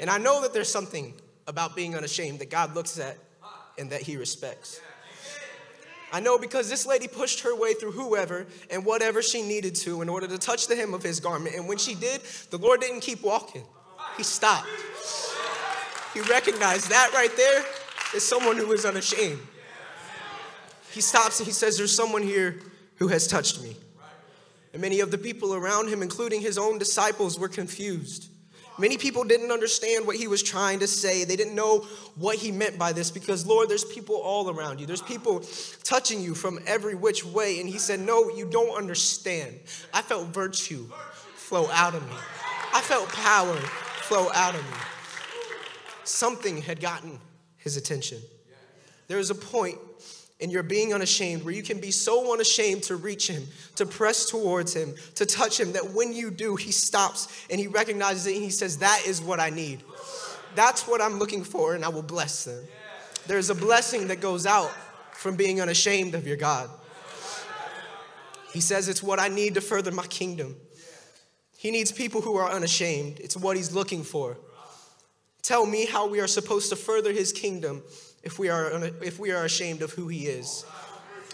And 0.00 0.10
I 0.10 0.18
know 0.18 0.42
that 0.42 0.52
there's 0.52 0.70
something 0.70 1.14
about 1.46 1.76
being 1.76 1.94
unashamed 1.94 2.40
that 2.40 2.50
God 2.50 2.74
looks 2.74 2.98
at 2.98 3.18
and 3.78 3.90
that 3.90 4.02
he 4.02 4.16
respects. 4.16 4.80
I 6.12 6.20
know 6.20 6.36
because 6.36 6.68
this 6.68 6.86
lady 6.86 7.08
pushed 7.08 7.40
her 7.40 7.56
way 7.56 7.72
through 7.72 7.92
whoever 7.92 8.46
and 8.70 8.84
whatever 8.84 9.22
she 9.22 9.40
needed 9.40 9.74
to 9.76 10.02
in 10.02 10.10
order 10.10 10.26
to 10.26 10.36
touch 10.36 10.66
the 10.66 10.76
hem 10.76 10.92
of 10.92 11.02
his 11.02 11.20
garment. 11.20 11.56
And 11.56 11.66
when 11.66 11.78
she 11.78 11.94
did, 11.94 12.20
the 12.50 12.58
Lord 12.58 12.80
didn't 12.80 13.00
keep 13.00 13.22
walking, 13.22 13.64
He 14.18 14.22
stopped. 14.22 14.68
He 16.12 16.20
recognized 16.20 16.90
that 16.90 17.10
right 17.14 17.34
there 17.34 17.64
is 18.14 18.22
someone 18.22 18.58
who 18.58 18.70
is 18.72 18.84
unashamed. 18.84 19.40
He 20.92 21.00
stops 21.00 21.40
and 21.40 21.46
he 21.46 21.52
says, 21.52 21.78
There's 21.78 21.94
someone 21.94 22.22
here 22.22 22.60
who 22.96 23.08
has 23.08 23.26
touched 23.26 23.62
me. 23.62 23.76
And 24.74 24.82
many 24.82 25.00
of 25.00 25.10
the 25.10 25.18
people 25.18 25.54
around 25.54 25.88
him, 25.88 26.02
including 26.02 26.42
his 26.42 26.58
own 26.58 26.78
disciples, 26.78 27.38
were 27.38 27.48
confused. 27.48 28.28
Many 28.78 28.96
people 28.96 29.24
didn't 29.24 29.50
understand 29.50 30.06
what 30.06 30.16
he 30.16 30.28
was 30.28 30.42
trying 30.42 30.78
to 30.78 30.86
say. 30.86 31.24
They 31.24 31.36
didn't 31.36 31.54
know 31.54 31.80
what 32.16 32.36
he 32.36 32.50
meant 32.50 32.78
by 32.78 32.92
this 32.92 33.10
because, 33.10 33.46
Lord, 33.46 33.68
there's 33.68 33.84
people 33.84 34.16
all 34.16 34.50
around 34.50 34.80
you. 34.80 34.86
There's 34.86 35.02
people 35.02 35.44
touching 35.84 36.20
you 36.20 36.34
from 36.34 36.58
every 36.66 36.94
which 36.94 37.24
way. 37.24 37.60
And 37.60 37.68
he 37.68 37.78
said, 37.78 38.00
No, 38.00 38.30
you 38.30 38.46
don't 38.46 38.76
understand. 38.76 39.58
I 39.92 40.00
felt 40.02 40.28
virtue 40.28 40.86
flow 41.34 41.68
out 41.70 41.94
of 41.94 42.02
me, 42.08 42.16
I 42.72 42.80
felt 42.80 43.08
power 43.10 43.56
flow 43.56 44.30
out 44.32 44.54
of 44.54 44.62
me. 44.62 44.78
Something 46.04 46.62
had 46.62 46.80
gotten 46.80 47.20
his 47.58 47.76
attention. 47.76 48.20
There 49.08 49.18
is 49.18 49.30
a 49.30 49.34
point 49.34 49.78
and 50.42 50.50
you're 50.50 50.64
being 50.64 50.92
unashamed, 50.92 51.44
where 51.44 51.54
you 51.54 51.62
can 51.62 51.78
be 51.78 51.92
so 51.92 52.32
unashamed 52.32 52.82
to 52.82 52.96
reach 52.96 53.28
him, 53.28 53.46
to 53.76 53.86
press 53.86 54.28
towards 54.28 54.74
him, 54.74 54.94
to 55.14 55.24
touch 55.24 55.58
him, 55.58 55.72
that 55.72 55.92
when 55.92 56.12
you 56.12 56.32
do, 56.32 56.56
he 56.56 56.72
stops 56.72 57.46
and 57.48 57.60
he 57.60 57.68
recognizes 57.68 58.26
it 58.26 58.34
and 58.34 58.42
he 58.42 58.50
says, 58.50 58.78
That 58.78 59.04
is 59.06 59.22
what 59.22 59.38
I 59.38 59.50
need. 59.50 59.84
That's 60.56 60.86
what 60.88 61.00
I'm 61.00 61.20
looking 61.20 61.44
for, 61.44 61.74
and 61.74 61.84
I 61.84 61.88
will 61.88 62.02
bless 62.02 62.44
them. 62.44 62.64
There's 63.28 63.50
a 63.50 63.54
blessing 63.54 64.08
that 64.08 64.20
goes 64.20 64.44
out 64.44 64.70
from 65.12 65.36
being 65.36 65.60
unashamed 65.60 66.16
of 66.16 66.26
your 66.26 66.36
God. 66.36 66.68
He 68.52 68.60
says, 68.60 68.88
It's 68.88 69.02
what 69.02 69.20
I 69.20 69.28
need 69.28 69.54
to 69.54 69.60
further 69.60 69.92
my 69.92 70.06
kingdom. 70.06 70.56
He 71.56 71.70
needs 71.70 71.92
people 71.92 72.20
who 72.20 72.36
are 72.36 72.50
unashamed. 72.50 73.20
It's 73.20 73.36
what 73.36 73.56
he's 73.56 73.72
looking 73.72 74.02
for. 74.02 74.36
Tell 75.42 75.64
me 75.66 75.86
how 75.86 76.08
we 76.08 76.20
are 76.20 76.26
supposed 76.26 76.68
to 76.70 76.76
further 76.76 77.12
his 77.12 77.32
kingdom 77.32 77.84
if 78.22 78.38
we 78.38 78.48
are, 78.48 78.70
if 79.02 79.18
we 79.18 79.30
are 79.32 79.44
ashamed 79.44 79.82
of 79.82 79.92
who 79.92 80.08
he 80.08 80.26
is? 80.26 80.64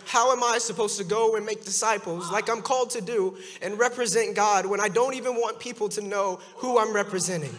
How 0.06 0.32
am 0.32 0.42
I 0.42 0.56
supposed 0.56 0.96
to 0.98 1.04
go 1.04 1.36
and 1.36 1.44
make 1.44 1.64
disciples 1.64 2.30
like 2.32 2.48
I'm 2.48 2.62
called 2.62 2.90
to 2.90 3.02
do 3.02 3.36
and 3.60 3.78
represent 3.78 4.34
God 4.34 4.64
when 4.64 4.80
I 4.80 4.88
don't 4.88 5.14
even 5.14 5.34
want 5.34 5.60
people 5.60 5.88
to 5.90 6.00
know 6.00 6.40
who 6.56 6.78
I'm 6.78 6.94
representing? 6.94 7.54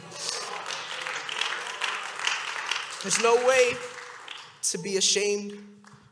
There's 3.04 3.22
no 3.22 3.36
way 3.48 3.74
to 4.64 4.78
be 4.80 4.98
ashamed 4.98 5.54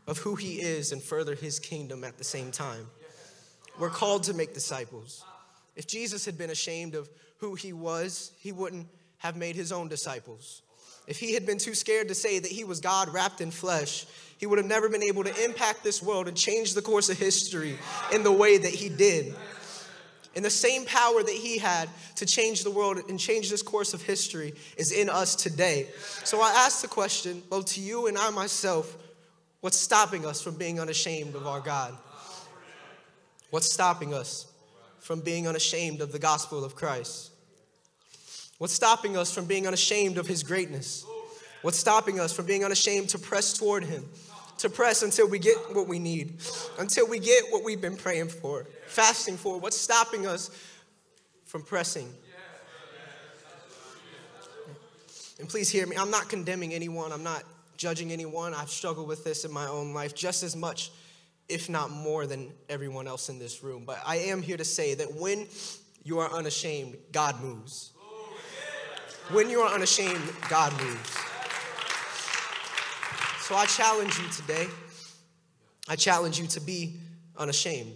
of 0.06 0.20
who 0.20 0.36
he 0.36 0.62
is 0.62 0.92
and 0.92 1.02
further 1.02 1.34
his 1.34 1.60
kingdom 1.60 2.04
at 2.04 2.18
the 2.18 2.24
same 2.24 2.52
time. 2.52 2.88
We're 3.80 3.90
called 3.90 4.24
to 4.24 4.34
make 4.34 4.54
disciples. 4.54 5.26
If 5.76 5.88
Jesus 5.88 6.24
had 6.24 6.38
been 6.38 6.50
ashamed 6.50 6.96
of 6.96 7.10
who 7.40 7.56
he 7.56 7.74
was, 7.74 8.32
he 8.40 8.52
wouldn't 8.52 8.88
have 9.18 9.36
made 9.36 9.56
his 9.56 9.72
own 9.72 9.88
disciples. 9.88 10.62
If 11.08 11.20
he 11.20 11.34
had 11.34 11.46
been 11.46 11.58
too 11.58 11.74
scared 11.74 12.10
to 12.10 12.16
say 12.16 12.38
that 12.38 12.52
he 12.52 12.66
was 12.66 12.82
God 12.82 13.14
wrapped 13.14 13.40
in 13.40 13.50
flesh, 13.50 14.06
he 14.38 14.46
would 14.46 14.60
have 14.60 14.68
never 14.68 14.90
been 14.90 15.04
able 15.04 15.24
to 15.24 15.44
impact 15.44 15.84
this 15.84 16.04
world 16.04 16.28
and 16.28 16.36
change 16.38 16.74
the 16.74 16.82
course 16.82 17.10
of 17.10 17.18
history 17.18 17.78
in 18.14 18.24
the 18.24 18.32
way 18.32 18.58
that 18.58 18.74
he 18.74 18.90
did. 18.90 19.34
And 20.36 20.46
the 20.46 20.52
same 20.52 20.86
power 20.86 21.24
that 21.24 21.34
he 21.34 21.58
had 21.58 21.90
to 22.18 22.26
change 22.26 22.64
the 22.64 22.70
world 22.70 23.00
and 23.10 23.20
change 23.20 23.50
this 23.50 23.64
course 23.64 23.96
of 23.96 24.04
history 24.04 24.54
is 24.78 24.92
in 24.92 25.10
us 25.10 25.34
today. 25.36 25.88
So 26.24 26.42
I 26.42 26.52
ask 26.52 26.82
the 26.82 26.88
question, 26.88 27.42
both 27.50 27.66
to 27.74 27.82
you 27.82 28.06
and 28.06 28.18
I 28.18 28.30
myself, 28.30 28.96
what's 29.62 29.80
stopping 29.80 30.26
us 30.28 30.42
from 30.42 30.56
being 30.56 30.80
unashamed 30.80 31.34
of 31.34 31.48
our 31.48 31.62
God? 31.62 31.98
What's 33.50 33.72
stopping 33.72 34.14
us 34.14 34.46
from 35.00 35.22
being 35.22 35.48
unashamed 35.48 36.02
of 36.02 36.12
the 36.12 36.20
gospel 36.20 36.64
of 36.64 36.76
Christ? 36.76 37.32
What's 38.58 38.74
stopping 38.74 39.16
us 39.16 39.32
from 39.34 39.46
being 39.46 39.68
unashamed 39.68 40.18
of 40.18 40.28
his 40.28 40.44
greatness? 40.44 41.06
What's 41.62 41.78
stopping 41.78 42.20
us 42.20 42.34
from 42.34 42.46
being 42.46 42.64
unashamed 42.66 43.10
to 43.10 43.20
press 43.20 43.54
toward 43.54 43.84
him? 43.84 44.06
To 44.60 44.70
press 44.70 45.04
until 45.04 45.28
we 45.28 45.38
get 45.38 45.58
what 45.76 45.88
we 45.88 46.00
need, 46.00 46.42
until 46.80 47.08
we 47.08 47.20
get 47.20 47.44
what 47.52 47.64
we've 47.64 47.80
been 47.80 47.96
praying 47.96 48.30
for, 48.30 48.66
fasting 48.88 49.38
for. 49.38 49.60
What's 49.60 49.78
stopping 49.78 50.26
us 50.26 50.50
from 51.46 51.62
pressing? 51.62 52.12
And 55.40 55.48
please 55.48 55.70
hear 55.70 55.86
me. 55.86 55.96
I'm 55.96 56.10
not 56.10 56.30
condemning 56.30 56.74
anyone. 56.74 57.12
I'm 57.12 57.22
not 57.22 57.44
judging 57.78 58.12
anyone. 58.12 58.56
I've 58.56 58.72
struggled 58.72 59.08
with 59.08 59.24
this 59.24 59.46
in 59.46 59.52
my 59.52 59.68
own 59.68 59.94
life 59.94 60.16
just 60.16 60.42
as 60.42 60.56
much, 60.56 60.90
if 61.48 61.70
not 61.70 61.92
more, 61.92 62.26
than 62.26 62.52
everyone 62.70 63.08
else 63.08 63.30
in 63.30 63.38
this 63.38 63.62
room. 63.62 63.84
But 63.86 64.02
I 64.04 64.16
am 64.16 64.42
here 64.42 64.58
to 64.58 64.66
say 64.66 64.96
that 64.96 65.14
when 65.14 65.46
you 66.02 66.18
are 66.18 66.32
unashamed, 66.34 66.98
God 67.12 67.40
moves. 67.40 67.92
When 69.32 69.50
you 69.50 69.60
are 69.60 69.74
unashamed, 69.74 70.22
God 70.50 70.72
moves. 70.82 71.18
So 73.42 73.56
I 73.56 73.66
challenge 73.66 74.18
you 74.18 74.28
today. 74.30 74.68
I 75.90 75.98
challenge 75.98 76.40
you 76.40 76.48
to 76.48 76.62
be 76.62 76.96
unashamed. 77.36 77.94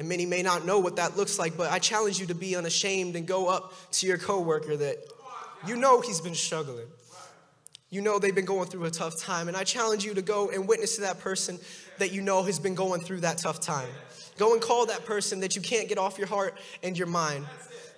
And 0.00 0.08
many 0.08 0.26
may 0.26 0.42
not 0.42 0.66
know 0.66 0.80
what 0.80 0.96
that 0.96 1.16
looks 1.16 1.38
like, 1.38 1.56
but 1.56 1.70
I 1.70 1.78
challenge 1.78 2.18
you 2.18 2.26
to 2.26 2.34
be 2.34 2.56
unashamed 2.56 3.14
and 3.14 3.24
go 3.24 3.48
up 3.48 3.72
to 3.92 4.06
your 4.06 4.18
coworker 4.18 4.76
that 4.76 4.98
you 5.64 5.76
know 5.76 6.00
he's 6.00 6.20
been 6.20 6.34
struggling. 6.34 6.88
You 7.88 8.00
know 8.00 8.18
they've 8.18 8.34
been 8.34 8.44
going 8.44 8.68
through 8.68 8.84
a 8.86 8.90
tough 8.90 9.20
time. 9.20 9.46
And 9.46 9.56
I 9.56 9.62
challenge 9.62 10.04
you 10.04 10.14
to 10.14 10.22
go 10.22 10.50
and 10.50 10.66
witness 10.66 10.96
to 10.96 11.02
that 11.02 11.20
person 11.20 11.60
that 11.98 12.10
you 12.10 12.20
know 12.20 12.42
has 12.42 12.58
been 12.58 12.74
going 12.74 13.00
through 13.00 13.20
that 13.20 13.38
tough 13.38 13.60
time. 13.60 13.88
Go 14.38 14.54
and 14.54 14.62
call 14.62 14.86
that 14.86 15.04
person 15.04 15.40
that 15.40 15.54
you 15.54 15.62
can't 15.62 15.88
get 15.88 15.98
off 15.98 16.18
your 16.18 16.26
heart 16.26 16.58
and 16.82 16.98
your 16.98 17.06
mind. 17.06 17.46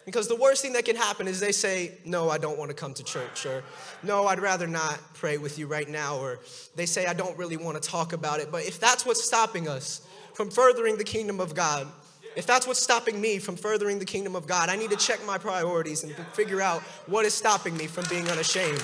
Because 0.05 0.27
the 0.27 0.37
worst 0.37 0.63
thing 0.63 0.73
that 0.73 0.85
can 0.85 0.97
happen 0.97 1.29
is 1.29 1.39
they 1.39 1.53
say, 1.53 1.93
No, 2.05 2.29
I 2.29 2.39
don't 2.39 2.59
want 2.59 2.71
to 2.71 2.75
come 2.75 2.93
to 2.95 3.05
church, 3.05 3.47
or 3.47 3.63
No, 4.03 4.27
I'd 4.27 4.41
rather 4.41 4.67
not 4.67 4.99
pray 5.15 5.39
with 5.39 5.59
you 5.59 5.67
right 5.67 5.89
now, 5.89 6.19
or 6.19 6.41
they 6.75 6.87
say, 6.87 7.07
I 7.07 7.15
don't 7.15 7.37
really 7.39 7.57
want 7.57 7.81
to 7.81 7.89
talk 7.89 8.13
about 8.13 8.41
it. 8.41 8.51
But 8.51 8.65
if 8.65 8.81
that's 8.81 9.07
what's 9.07 9.25
stopping 9.25 9.69
us 9.69 10.07
from 10.35 10.51
furthering 10.51 10.97
the 10.97 11.05
kingdom 11.05 11.41
of 11.41 11.55
God, 11.55 11.87
if 12.35 12.47
that's 12.47 12.67
what's 12.67 12.83
stopping 12.83 13.21
me 13.21 13.39
from 13.39 13.57
furthering 13.57 13.99
the 13.99 14.05
kingdom 14.05 14.35
of 14.35 14.47
God, 14.47 14.71
I 14.71 14.77
need 14.77 14.91
to 14.91 14.97
check 14.97 15.25
my 15.27 15.39
priorities 15.39 16.03
and 16.03 16.15
figure 16.33 16.63
out 16.63 16.81
what 17.07 17.27
is 17.27 17.35
stopping 17.35 17.77
me 17.77 17.87
from 17.87 18.05
being 18.09 18.29
unashamed. 18.29 18.83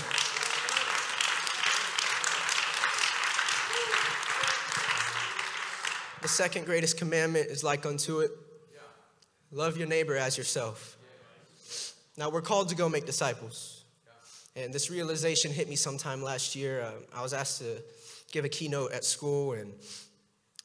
The 6.20 6.28
second 6.28 6.66
greatest 6.66 6.98
commandment 6.98 7.46
is 7.46 7.64
like 7.64 7.87
unto 7.87 8.20
it 8.20 8.30
love 9.50 9.78
your 9.78 9.88
neighbor 9.88 10.14
as 10.14 10.37
yourself. 10.37 10.98
Now, 12.18 12.30
we're 12.30 12.42
called 12.42 12.68
to 12.70 12.75
go 12.75 12.88
make 12.88 13.06
disciples. 13.06 13.84
And 14.56 14.75
this 14.75 14.90
realization 14.90 15.52
hit 15.52 15.68
me 15.68 15.76
sometime 15.76 16.20
last 16.20 16.56
year. 16.56 16.82
Uh, 16.82 16.90
I 17.14 17.22
was 17.22 17.32
asked 17.32 17.60
to 17.60 17.80
give 18.32 18.44
a 18.44 18.48
keynote 18.48 18.90
at 18.90 19.04
school, 19.04 19.52
and 19.52 19.72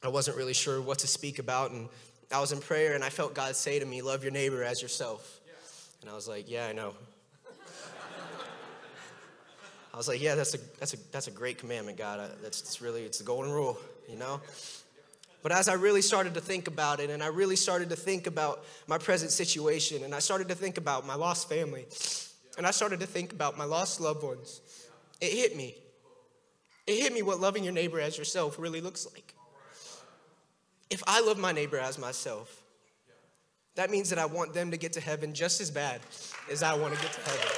I 0.02 0.08
wasn't 0.08 0.36
really 0.36 0.52
sure 0.52 0.82
what 0.82 0.98
to 0.98 1.06
speak 1.06 1.38
about. 1.38 1.70
And 1.70 1.88
I 2.32 2.40
was 2.40 2.50
in 2.50 2.58
prayer, 2.58 2.96
and 2.96 3.04
I 3.04 3.08
felt 3.08 3.34
God 3.34 3.54
say 3.54 3.78
to 3.78 3.86
me, 3.86 4.02
Love 4.02 4.24
your 4.24 4.32
neighbor 4.32 4.64
as 4.64 4.82
yourself. 4.82 5.38
And 6.00 6.10
I 6.10 6.14
was 6.14 6.26
like, 6.26 6.50
Yeah, 6.50 6.66
I 6.66 6.72
know. 6.72 6.92
I 9.94 9.96
was 9.96 10.08
like, 10.08 10.20
Yeah, 10.20 10.34
that's 10.34 10.54
a, 10.54 10.58
that's 10.80 10.94
a, 10.94 10.96
that's 11.12 11.28
a 11.28 11.30
great 11.30 11.58
commandment, 11.58 11.96
God. 11.96 12.32
That's, 12.42 12.62
that's 12.62 12.82
really, 12.82 13.04
it's 13.04 13.18
the 13.18 13.24
golden 13.24 13.52
rule, 13.52 13.78
you 14.08 14.16
know? 14.16 14.40
But 15.44 15.52
as 15.52 15.68
I 15.68 15.74
really 15.74 16.00
started 16.00 16.32
to 16.34 16.40
think 16.40 16.68
about 16.68 17.00
it, 17.00 17.10
and 17.10 17.22
I 17.22 17.26
really 17.26 17.56
started 17.56 17.90
to 17.90 17.96
think 17.96 18.26
about 18.26 18.64
my 18.86 18.96
present 18.96 19.30
situation, 19.30 20.02
and 20.02 20.14
I 20.14 20.18
started 20.18 20.48
to 20.48 20.54
think 20.54 20.78
about 20.78 21.06
my 21.06 21.14
lost 21.14 21.50
family, 21.50 21.84
and 22.56 22.66
I 22.66 22.70
started 22.70 23.00
to 23.00 23.06
think 23.06 23.34
about 23.34 23.58
my 23.58 23.64
lost 23.64 24.00
loved 24.00 24.22
ones, 24.22 24.62
it 25.20 25.30
hit 25.30 25.54
me. 25.54 25.74
It 26.86 26.98
hit 26.98 27.12
me 27.12 27.20
what 27.20 27.40
loving 27.40 27.62
your 27.62 27.74
neighbor 27.74 28.00
as 28.00 28.16
yourself 28.16 28.58
really 28.58 28.80
looks 28.80 29.06
like. 29.12 29.34
If 30.88 31.02
I 31.06 31.20
love 31.20 31.36
my 31.36 31.52
neighbor 31.52 31.78
as 31.78 31.98
myself, 31.98 32.62
that 33.74 33.90
means 33.90 34.08
that 34.08 34.18
I 34.18 34.24
want 34.24 34.54
them 34.54 34.70
to 34.70 34.78
get 34.78 34.94
to 34.94 35.00
heaven 35.02 35.34
just 35.34 35.60
as 35.60 35.70
bad 35.70 36.00
as 36.50 36.62
I 36.62 36.74
want 36.74 36.94
to 36.94 37.02
get 37.02 37.12
to 37.12 37.20
heaven. 37.20 37.48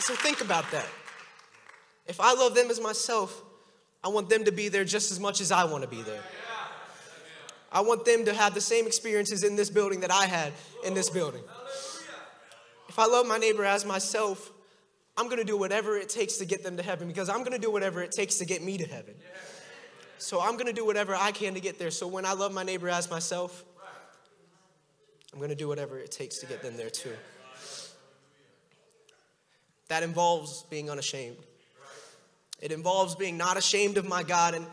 So 0.00 0.14
think 0.16 0.40
about 0.40 0.68
that. 0.72 0.88
If 2.06 2.20
I 2.20 2.34
love 2.34 2.54
them 2.54 2.70
as 2.70 2.80
myself, 2.80 3.42
I 4.02 4.08
want 4.08 4.28
them 4.28 4.44
to 4.44 4.52
be 4.52 4.68
there 4.68 4.84
just 4.84 5.10
as 5.10 5.18
much 5.18 5.40
as 5.40 5.50
I 5.50 5.64
want 5.64 5.82
to 5.82 5.88
be 5.88 6.02
there. 6.02 6.22
I 7.72 7.80
want 7.80 8.04
them 8.04 8.24
to 8.24 8.32
have 8.32 8.54
the 8.54 8.60
same 8.60 8.86
experiences 8.86 9.42
in 9.42 9.56
this 9.56 9.70
building 9.70 10.00
that 10.00 10.12
I 10.12 10.26
had 10.26 10.52
in 10.84 10.94
this 10.94 11.10
building. 11.10 11.42
If 12.88 12.98
I 12.98 13.06
love 13.06 13.26
my 13.26 13.38
neighbor 13.38 13.64
as 13.64 13.84
myself, 13.84 14.52
I'm 15.16 15.26
going 15.26 15.38
to 15.38 15.44
do 15.44 15.56
whatever 15.56 15.96
it 15.96 16.08
takes 16.08 16.36
to 16.36 16.44
get 16.44 16.62
them 16.62 16.76
to 16.76 16.82
heaven 16.82 17.08
because 17.08 17.28
I'm 17.28 17.38
going 17.38 17.52
to 17.52 17.58
do 17.58 17.70
whatever 17.70 18.02
it 18.02 18.12
takes 18.12 18.36
to 18.36 18.44
get 18.44 18.62
me 18.62 18.78
to 18.78 18.86
heaven. 18.86 19.14
So 20.18 20.40
I'm 20.40 20.52
going 20.52 20.66
to 20.66 20.72
do 20.72 20.86
whatever 20.86 21.14
I 21.14 21.32
can 21.32 21.54
to 21.54 21.60
get 21.60 21.78
there. 21.78 21.90
So 21.90 22.06
when 22.06 22.24
I 22.24 22.32
love 22.32 22.52
my 22.52 22.62
neighbor 22.62 22.88
as 22.88 23.10
myself, 23.10 23.64
I'm 25.32 25.38
going 25.38 25.50
to 25.50 25.56
do 25.56 25.68
whatever 25.68 25.98
it 25.98 26.10
takes 26.10 26.38
to 26.38 26.46
get 26.46 26.62
them 26.62 26.76
there 26.76 26.90
too. 26.90 27.12
That 29.88 30.02
involves 30.02 30.62
being 30.70 30.88
unashamed. 30.88 31.36
It 32.60 32.72
involves 32.72 33.14
being 33.14 33.36
not 33.36 33.56
ashamed 33.56 33.98
of 33.98 34.08
my 34.08 34.22
God. 34.22 34.54
And 34.54 34.66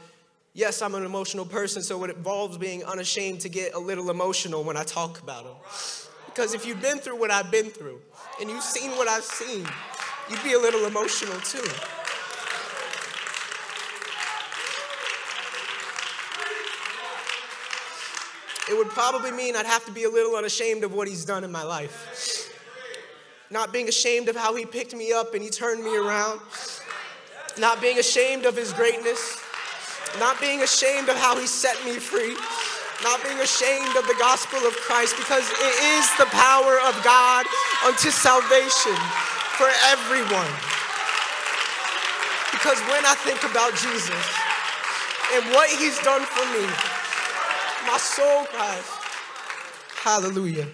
yes, 0.53 0.81
I'm 0.81 0.95
an 0.95 1.05
emotional 1.05 1.45
person, 1.45 1.81
so 1.81 2.03
it 2.03 2.15
involves 2.15 2.57
being 2.57 2.83
unashamed 2.83 3.41
to 3.41 3.49
get 3.49 3.73
a 3.73 3.79
little 3.79 4.09
emotional 4.09 4.63
when 4.63 4.77
I 4.77 4.83
talk 4.83 5.21
about 5.21 5.45
Him. 5.45 5.55
Because 6.25 6.53
if 6.53 6.65
you've 6.65 6.81
been 6.81 6.97
through 6.97 7.19
what 7.19 7.29
I've 7.29 7.51
been 7.51 7.69
through 7.69 8.01
and 8.39 8.49
you've 8.49 8.63
seen 8.63 8.91
what 8.91 9.07
I've 9.07 9.23
seen, 9.23 9.67
you'd 10.29 10.43
be 10.43 10.53
a 10.53 10.59
little 10.59 10.85
emotional 10.85 11.39
too. 11.41 11.63
It 18.71 18.77
would 18.77 18.87
probably 18.89 19.31
mean 19.31 19.57
I'd 19.57 19.65
have 19.65 19.85
to 19.85 19.91
be 19.91 20.05
a 20.05 20.09
little 20.09 20.35
unashamed 20.37 20.85
of 20.85 20.93
what 20.93 21.07
He's 21.07 21.25
done 21.25 21.43
in 21.43 21.51
my 21.51 21.63
life. 21.63 22.49
Not 23.51 23.73
being 23.73 23.89
ashamed 23.89 24.29
of 24.29 24.37
how 24.37 24.55
He 24.55 24.65
picked 24.65 24.95
me 24.95 25.11
up 25.11 25.33
and 25.33 25.43
He 25.43 25.49
turned 25.49 25.83
me 25.83 25.95
around 25.97 26.39
not 27.57 27.81
being 27.81 27.99
ashamed 27.99 28.45
of 28.45 28.55
his 28.55 28.73
greatness, 28.73 29.41
not 30.19 30.39
being 30.39 30.61
ashamed 30.61 31.09
of 31.09 31.15
how 31.17 31.37
he 31.37 31.47
set 31.47 31.77
me 31.85 31.99
free, 31.99 32.35
not 33.03 33.21
being 33.23 33.39
ashamed 33.39 33.95
of 33.95 34.05
the 34.07 34.15
gospel 34.19 34.59
of 34.65 34.73
Christ, 34.77 35.15
because 35.17 35.43
it 35.49 35.75
is 35.97 36.05
the 36.17 36.29
power 36.31 36.79
of 36.87 36.93
God 37.03 37.45
unto 37.85 38.09
salvation 38.09 38.97
for 39.57 39.69
everyone. 39.91 40.53
Because 42.51 42.79
when 42.89 43.05
I 43.05 43.15
think 43.25 43.43
about 43.43 43.71
Jesus 43.75 44.23
and 45.33 45.43
what 45.53 45.69
he's 45.69 45.99
done 45.99 46.21
for 46.21 46.45
me, 46.53 46.65
my 47.85 47.97
soul 47.97 48.45
cries, 48.45 49.03
Hallelujah. 50.03 50.67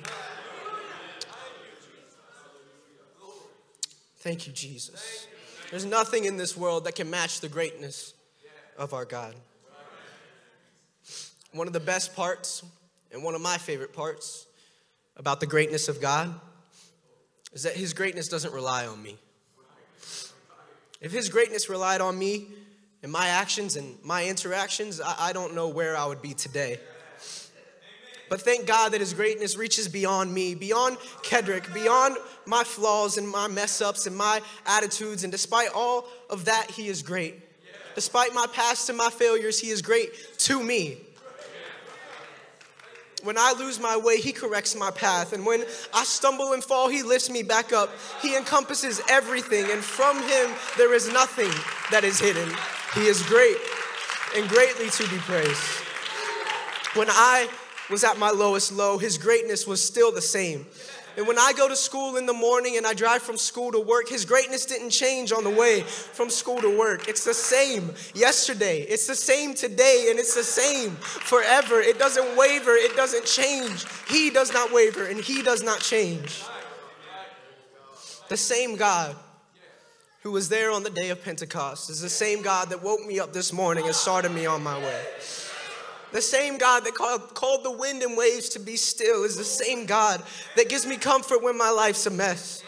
Thank 4.17 4.47
you, 4.47 4.53
Jesus. 4.53 5.27
There's 5.69 5.85
nothing 5.85 6.25
in 6.25 6.37
this 6.37 6.57
world 6.57 6.85
that 6.85 6.95
can 6.95 7.09
match 7.09 7.41
the 7.41 7.49
greatness 7.49 8.13
of 8.77 8.93
our 8.93 9.05
God. 9.05 9.35
One 11.51 11.67
of 11.67 11.73
the 11.73 11.79
best 11.79 12.15
parts, 12.15 12.63
and 13.11 13.23
one 13.23 13.35
of 13.35 13.41
my 13.41 13.57
favorite 13.57 13.93
parts 13.93 14.47
about 15.15 15.39
the 15.39 15.45
greatness 15.45 15.87
of 15.87 16.01
God, 16.01 16.33
is 17.53 17.63
that 17.63 17.75
His 17.75 17.93
greatness 17.93 18.27
doesn't 18.27 18.53
rely 18.53 18.87
on 18.87 19.01
me. 19.01 19.17
If 21.01 21.11
His 21.11 21.29
greatness 21.29 21.69
relied 21.69 22.01
on 22.01 22.17
me 22.17 22.47
and 23.03 23.11
my 23.11 23.27
actions 23.27 23.75
and 23.75 23.95
my 24.03 24.25
interactions, 24.27 24.99
I, 24.99 25.33
don't 25.33 25.53
know 25.53 25.67
where 25.67 25.95
I 25.95 26.05
would 26.05 26.21
be 26.21 26.33
today. 26.33 26.79
But 28.29 28.41
thank 28.41 28.65
God 28.65 28.91
that 28.93 29.01
His 29.01 29.13
greatness 29.13 29.57
reaches 29.57 29.87
beyond 29.87 30.33
me, 30.33 30.55
beyond 30.55 30.97
Kedrick, 31.23 31.73
beyond 31.73 32.17
my 32.45 32.63
flaws 32.63 33.17
and 33.17 33.27
my 33.27 33.47
mess 33.47 33.81
ups 33.81 34.07
and 34.07 34.15
my 34.15 34.41
attitudes. 34.65 35.23
And 35.23 35.31
despite 35.31 35.69
all 35.73 36.05
of 36.29 36.45
that, 36.45 36.71
He 36.71 36.87
is 36.87 37.01
great. 37.01 37.41
Despite 37.95 38.33
my 38.33 38.45
past 38.53 38.89
and 38.89 38.97
my 38.97 39.09
failures, 39.09 39.59
He 39.59 39.69
is 39.69 39.81
great 39.81 40.11
to 40.39 40.61
me. 40.61 40.97
When 43.23 43.37
I 43.37 43.53
lose 43.59 43.79
my 43.79 43.97
way, 43.97 44.17
He 44.17 44.31
corrects 44.31 44.75
my 44.75 44.91
path. 44.91 45.33
And 45.33 45.45
when 45.45 45.65
I 45.93 46.03
stumble 46.05 46.53
and 46.53 46.63
fall, 46.63 46.87
He 46.87 47.03
lifts 47.03 47.29
me 47.29 47.43
back 47.43 47.73
up. 47.73 47.89
He 48.21 48.37
encompasses 48.37 49.01
everything. 49.09 49.69
And 49.71 49.83
from 49.83 50.17
Him, 50.17 50.51
there 50.77 50.93
is 50.93 51.11
nothing 51.11 51.51
that 51.91 52.03
is 52.03 52.19
hidden. 52.19 52.49
He 52.95 53.07
is 53.07 53.21
great 53.23 53.57
and 54.35 54.47
greatly 54.47 54.89
to 54.89 55.03
be 55.09 55.17
praised. 55.17 55.61
When 56.93 57.09
I 57.09 57.49
was 57.89 58.03
at 58.03 58.17
my 58.17 58.29
lowest 58.29 58.71
low, 58.71 58.97
his 58.97 59.17
greatness 59.17 59.65
was 59.65 59.83
still 59.83 60.11
the 60.11 60.21
same. 60.21 60.65
And 61.17 61.27
when 61.27 61.37
I 61.37 61.51
go 61.51 61.67
to 61.67 61.75
school 61.75 62.15
in 62.15 62.25
the 62.25 62.33
morning 62.33 62.77
and 62.77 62.85
I 62.85 62.93
drive 62.93 63.21
from 63.21 63.37
school 63.37 63.71
to 63.71 63.79
work, 63.79 64.07
his 64.07 64.23
greatness 64.23 64.65
didn't 64.65 64.91
change 64.91 65.31
on 65.31 65.43
the 65.43 65.49
way 65.49 65.81
from 65.81 66.29
school 66.29 66.61
to 66.61 66.77
work. 66.77 67.09
It's 67.09 67.25
the 67.25 67.33
same 67.33 67.91
yesterday, 68.13 68.81
it's 68.81 69.07
the 69.07 69.15
same 69.15 69.53
today, 69.53 70.07
and 70.09 70.19
it's 70.19 70.35
the 70.35 70.43
same 70.43 70.91
forever. 70.91 71.81
It 71.81 71.99
doesn't 71.99 72.37
waver, 72.37 72.71
it 72.71 72.95
doesn't 72.95 73.25
change. 73.25 73.85
He 74.07 74.29
does 74.29 74.53
not 74.53 74.71
waver, 74.71 75.07
and 75.07 75.19
he 75.19 75.41
does 75.41 75.61
not 75.61 75.81
change. 75.81 76.41
The 78.29 78.37
same 78.37 78.75
God 78.75 79.15
who 80.21 80.31
was 80.31 80.49
there 80.49 80.71
on 80.71 80.83
the 80.83 80.89
day 80.89 81.09
of 81.09 81.23
Pentecost 81.23 81.89
is 81.89 82.01
the 82.01 82.09
same 82.09 82.41
God 82.41 82.69
that 82.69 82.83
woke 82.83 83.05
me 83.05 83.19
up 83.19 83.33
this 83.33 83.51
morning 83.51 83.85
and 83.85 83.95
started 83.95 84.31
me 84.31 84.45
on 84.45 84.61
my 84.61 84.77
way. 84.77 85.05
The 86.11 86.21
same 86.21 86.57
God 86.57 86.85
that 86.85 86.95
called, 86.95 87.33
called 87.35 87.63
the 87.63 87.71
wind 87.71 88.01
and 88.01 88.17
waves 88.17 88.49
to 88.49 88.59
be 88.59 88.75
still 88.77 89.23
is 89.23 89.37
the 89.37 89.43
same 89.43 89.85
God 89.85 90.23
that 90.55 90.69
gives 90.69 90.85
me 90.85 90.97
comfort 90.97 91.43
when 91.43 91.57
my 91.57 91.69
life's 91.69 92.05
a 92.07 92.09
mess. 92.09 92.63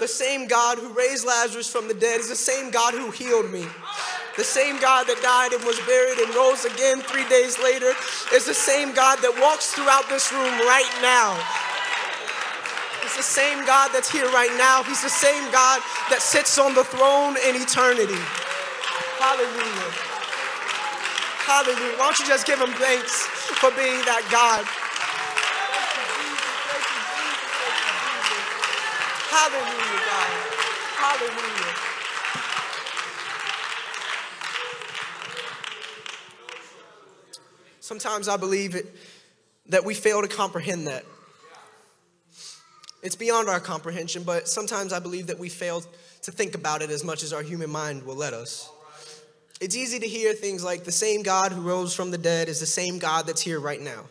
The 0.00 0.08
same 0.08 0.46
God 0.46 0.78
who 0.78 0.88
raised 0.92 1.24
Lazarus 1.24 1.70
from 1.70 1.88
the 1.88 1.94
dead 1.94 2.20
is 2.20 2.28
the 2.28 2.36
same 2.36 2.70
God 2.70 2.94
who 2.94 3.10
healed 3.10 3.50
me. 3.50 3.64
The 4.36 4.44
same 4.44 4.80
God 4.80 5.06
that 5.06 5.22
died 5.22 5.52
and 5.54 5.64
was 5.64 5.78
buried 5.86 6.18
and 6.18 6.34
rose 6.34 6.64
again 6.66 7.00
three 7.00 7.26
days 7.28 7.56
later 7.62 7.94
is 8.34 8.44
the 8.44 8.54
same 8.54 8.92
God 8.92 9.22
that 9.22 9.30
walks 9.40 9.72
throughout 9.72 10.08
this 10.10 10.32
room 10.32 10.52
right 10.66 10.90
now. 11.00 11.38
It's 13.06 13.16
the 13.16 13.22
same 13.22 13.64
God 13.64 13.90
that's 13.94 14.10
here 14.10 14.26
right 14.34 14.52
now. 14.58 14.82
He's 14.82 15.02
the 15.02 15.08
same 15.08 15.44
God 15.52 15.80
that 16.10 16.18
sits 16.20 16.58
on 16.58 16.74
the 16.74 16.82
throne 16.82 17.36
in 17.46 17.54
eternity. 17.54 18.18
Hallelujah. 19.22 20.13
Hallelujah. 21.46 21.98
Why 21.98 22.06
don't 22.06 22.18
you 22.18 22.26
just 22.26 22.46
give 22.46 22.58
him 22.58 22.72
thanks 22.72 23.26
for 23.60 23.70
being 23.72 24.00
that 24.08 24.24
God? 24.32 24.64
Hallelujah, 29.28 30.00
God. 30.08 30.30
Hallelujah. 30.96 31.74
Sometimes 37.80 38.28
I 38.28 38.38
believe 38.38 38.74
it 38.74 38.86
that 39.66 39.84
we 39.84 39.92
fail 39.92 40.22
to 40.22 40.28
comprehend 40.28 40.86
that. 40.86 41.04
It's 43.02 43.16
beyond 43.16 43.50
our 43.50 43.60
comprehension, 43.60 44.22
but 44.22 44.48
sometimes 44.48 44.94
I 44.94 44.98
believe 44.98 45.26
that 45.26 45.38
we 45.38 45.50
fail 45.50 45.82
to 46.22 46.32
think 46.32 46.54
about 46.54 46.80
it 46.80 46.88
as 46.88 47.04
much 47.04 47.22
as 47.22 47.34
our 47.34 47.42
human 47.42 47.68
mind 47.68 48.04
will 48.04 48.16
let 48.16 48.32
us. 48.32 48.70
It's 49.60 49.76
easy 49.76 49.98
to 50.00 50.06
hear 50.06 50.32
things 50.32 50.64
like 50.64 50.84
the 50.84 50.92
same 50.92 51.22
God 51.22 51.52
who 51.52 51.60
rose 51.60 51.94
from 51.94 52.10
the 52.10 52.18
dead 52.18 52.48
is 52.48 52.60
the 52.60 52.66
same 52.66 52.98
God 52.98 53.26
that's 53.26 53.40
here 53.40 53.60
right 53.60 53.80
now. 53.80 54.04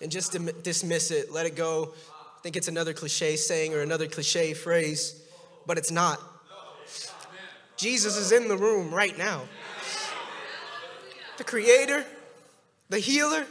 And 0.00 0.10
just 0.10 0.36
dismiss 0.62 1.10
it, 1.10 1.32
let 1.32 1.46
it 1.46 1.56
go. 1.56 1.92
I 2.08 2.40
think 2.42 2.56
it's 2.56 2.68
another 2.68 2.92
cliche 2.92 3.36
saying 3.36 3.74
or 3.74 3.80
another 3.80 4.06
cliche 4.06 4.54
phrase, 4.54 5.20
but 5.66 5.78
it's 5.78 5.90
not. 5.90 6.20
Jesus 7.76 8.16
is 8.16 8.32
in 8.32 8.48
the 8.48 8.56
room 8.56 8.94
right 8.94 9.16
now. 9.18 9.42
The 11.36 11.44
creator, 11.44 12.04
the 12.88 12.98
healer, 12.98 13.46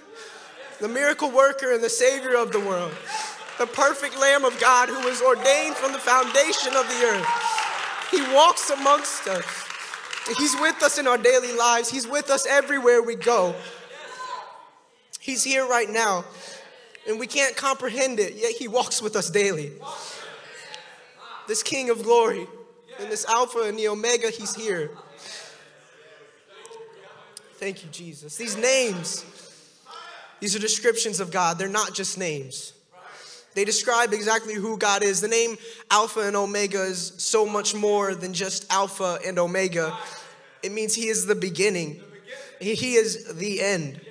the 0.79 0.87
miracle 0.87 1.29
worker, 1.29 1.73
and 1.73 1.83
the 1.83 1.89
savior 1.89 2.35
of 2.35 2.51
the 2.51 2.59
world. 2.59 2.91
The 3.59 3.67
perfect 3.67 4.19
Lamb 4.19 4.45
of 4.45 4.59
God 4.59 4.89
who 4.89 4.99
was 5.07 5.21
ordained 5.21 5.75
from 5.75 5.91
the 5.91 5.99
foundation 5.99 6.75
of 6.75 6.87
the 6.87 7.05
earth. 7.05 7.27
He 8.11 8.21
walks 8.33 8.69
amongst 8.69 9.27
us. 9.27 9.45
He's 10.37 10.55
with 10.59 10.81
us 10.81 10.97
in 10.97 11.07
our 11.07 11.17
daily 11.17 11.55
lives, 11.55 11.89
He's 11.89 12.07
with 12.07 12.29
us 12.29 12.45
everywhere 12.45 13.01
we 13.01 13.15
go. 13.15 13.55
He's 15.19 15.43
here 15.43 15.67
right 15.67 15.89
now, 15.89 16.25
and 17.07 17.19
we 17.19 17.27
can't 17.27 17.55
comprehend 17.55 18.19
it, 18.19 18.35
yet 18.35 18.51
He 18.51 18.67
walks 18.67 19.01
with 19.01 19.15
us 19.15 19.29
daily. 19.29 19.71
This 21.47 21.63
King 21.63 21.89
of 21.89 22.03
glory, 22.03 22.47
and 22.99 23.11
this 23.11 23.25
Alpha 23.25 23.61
and 23.61 23.77
the 23.77 23.87
Omega, 23.87 24.29
He's 24.29 24.55
here. 24.55 24.91
Thank 27.55 27.83
you, 27.83 27.89
Jesus. 27.89 28.35
These 28.35 28.57
names, 28.57 29.25
these 30.39 30.55
are 30.55 30.59
descriptions 30.59 31.19
of 31.19 31.31
God, 31.31 31.57
they're 31.57 31.67
not 31.69 31.93
just 31.93 32.17
names. 32.17 32.74
They 33.55 33.63
describe 33.63 34.13
exactly 34.13 34.53
who 34.53 34.77
God 34.77 35.01
is. 35.01 35.21
The 35.21 35.29
name 35.29 35.57
Alpha 35.89 36.19
and 36.19 36.35
Omega 36.35 36.83
is 36.83 37.13
so 37.17 37.45
much 37.45 37.73
more 37.73 38.13
than 38.13 38.33
just 38.33 38.71
Alpha 38.71 39.17
and 39.25 39.39
Omega. 39.39 39.97
It 40.61 40.73
means 40.73 40.93
He 40.93 41.07
is 41.07 41.25
the 41.25 41.35
beginning, 41.35 42.01
He 42.59 42.95
is 42.95 43.33
the 43.33 43.61
end. 43.61 44.01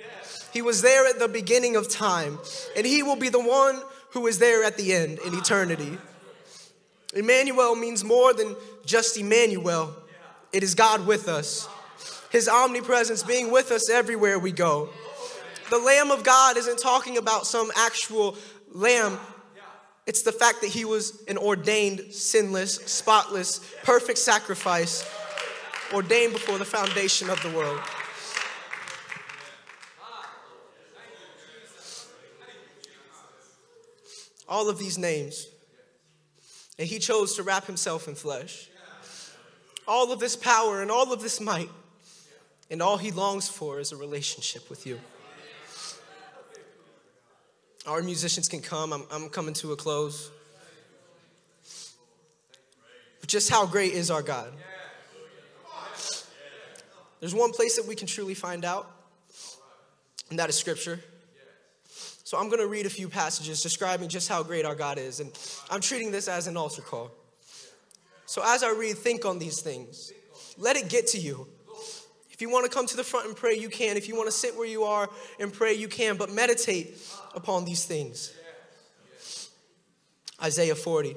He 0.51 0.61
was 0.61 0.81
there 0.81 1.05
at 1.07 1.19
the 1.19 1.27
beginning 1.27 1.75
of 1.75 1.89
time, 1.89 2.39
and 2.75 2.85
He 2.85 3.03
will 3.03 3.17
be 3.17 3.29
the 3.29 3.39
one 3.39 3.81
who 4.11 4.25
is 4.27 4.39
there 4.39 4.63
at 4.63 4.77
the 4.77 4.93
end 4.93 5.19
in 5.19 5.35
eternity. 5.35 5.97
Emmanuel 7.13 7.75
means 7.75 8.03
more 8.03 8.33
than 8.33 8.55
just 8.85 9.17
Emmanuel, 9.17 9.95
it 10.51 10.63
is 10.63 10.73
God 10.73 11.05
with 11.05 11.27
us. 11.27 11.67
His 12.31 12.49
omnipresence 12.49 13.21
being 13.23 13.51
with 13.51 13.71
us 13.71 13.89
everywhere 13.89 14.39
we 14.39 14.51
go. 14.51 14.89
The 15.69 15.77
Lamb 15.77 16.11
of 16.11 16.23
God 16.23 16.57
isn't 16.57 16.79
talking 16.79 17.17
about 17.17 17.45
some 17.45 17.71
actual 17.75 18.37
lamb 18.71 19.17
it's 20.05 20.21
the 20.21 20.31
fact 20.31 20.61
that 20.61 20.69
he 20.69 20.85
was 20.85 21.23
an 21.27 21.37
ordained, 21.37 22.13
sinless, 22.13 22.75
spotless, 22.75 23.59
perfect 23.83 24.19
sacrifice, 24.19 25.03
ordained 25.93 26.33
before 26.33 26.59
the 26.59 26.65
foundation 26.65 27.29
of 27.29 27.41
the 27.41 27.49
world. 27.49 27.79
All 34.47 34.69
of 34.69 34.77
these 34.77 34.97
names, 34.97 35.47
And 36.77 36.87
he 36.87 36.99
chose 36.99 37.35
to 37.35 37.43
wrap 37.43 37.65
himself 37.65 38.07
in 38.07 38.15
flesh. 38.15 38.69
All 39.87 40.11
of 40.11 40.19
this 40.19 40.35
power 40.35 40.81
and 40.81 40.91
all 40.91 41.13
of 41.13 41.21
this 41.21 41.39
might, 41.39 41.69
and 42.69 42.81
all 42.81 42.97
he 42.97 43.11
longs 43.11 43.47
for 43.47 43.79
is 43.79 43.91
a 43.91 43.95
relationship 43.95 44.69
with 44.69 44.85
you. 44.85 44.99
Our 47.87 48.01
musicians 48.01 48.47
can 48.47 48.61
come. 48.61 48.93
I'm, 48.93 49.03
I'm 49.11 49.29
coming 49.29 49.53
to 49.55 49.71
a 49.71 49.75
close. 49.75 50.31
But 53.21 53.29
just 53.29 53.49
how 53.49 53.65
great 53.65 53.93
is 53.93 54.09
our 54.09 54.21
God? 54.21 54.51
There's 57.19 57.35
one 57.35 57.51
place 57.51 57.75
that 57.77 57.87
we 57.87 57.95
can 57.95 58.07
truly 58.07 58.33
find 58.33 58.65
out, 58.65 58.91
and 60.29 60.37
that 60.37 60.49
is 60.49 60.55
Scripture. 60.55 60.99
So 62.23 62.37
I'm 62.37 62.49
going 62.49 62.59
to 62.59 62.67
read 62.67 62.85
a 62.85 62.89
few 62.89 63.07
passages 63.07 63.61
describing 63.61 64.09
just 64.09 64.27
how 64.27 64.43
great 64.43 64.65
our 64.65 64.75
God 64.75 64.97
is, 64.97 65.19
and 65.19 65.31
I'm 65.69 65.79
treating 65.79 66.11
this 66.11 66.27
as 66.27 66.47
an 66.47 66.57
altar 66.57 66.81
call. 66.81 67.11
So 68.25 68.41
as 68.43 68.63
I 68.63 68.71
read, 68.71 68.97
think 68.97 69.25
on 69.25 69.39
these 69.39 69.61
things. 69.61 70.11
Let 70.57 70.75
it 70.75 70.89
get 70.89 71.07
to 71.07 71.19
you. 71.19 71.47
If 72.35 72.41
you 72.41 72.49
want 72.49 72.65
to 72.65 72.69
come 72.69 72.85
to 72.87 72.97
the 72.97 73.03
front 73.05 73.27
and 73.27 73.33
pray, 73.33 73.53
you 73.53 73.69
can. 73.69 73.95
If 73.95 74.09
you 74.09 74.15
want 74.17 74.27
to 74.27 74.31
sit 74.35 74.57
where 74.57 74.67
you 74.67 74.83
are 74.83 75.09
and 75.39 75.53
pray, 75.53 75.71
you 75.71 75.87
can. 75.87 76.17
But 76.17 76.33
meditate 76.33 77.01
upon 77.33 77.63
these 77.63 77.85
things. 77.85 78.33
Isaiah 80.43 80.75
40. 80.75 81.15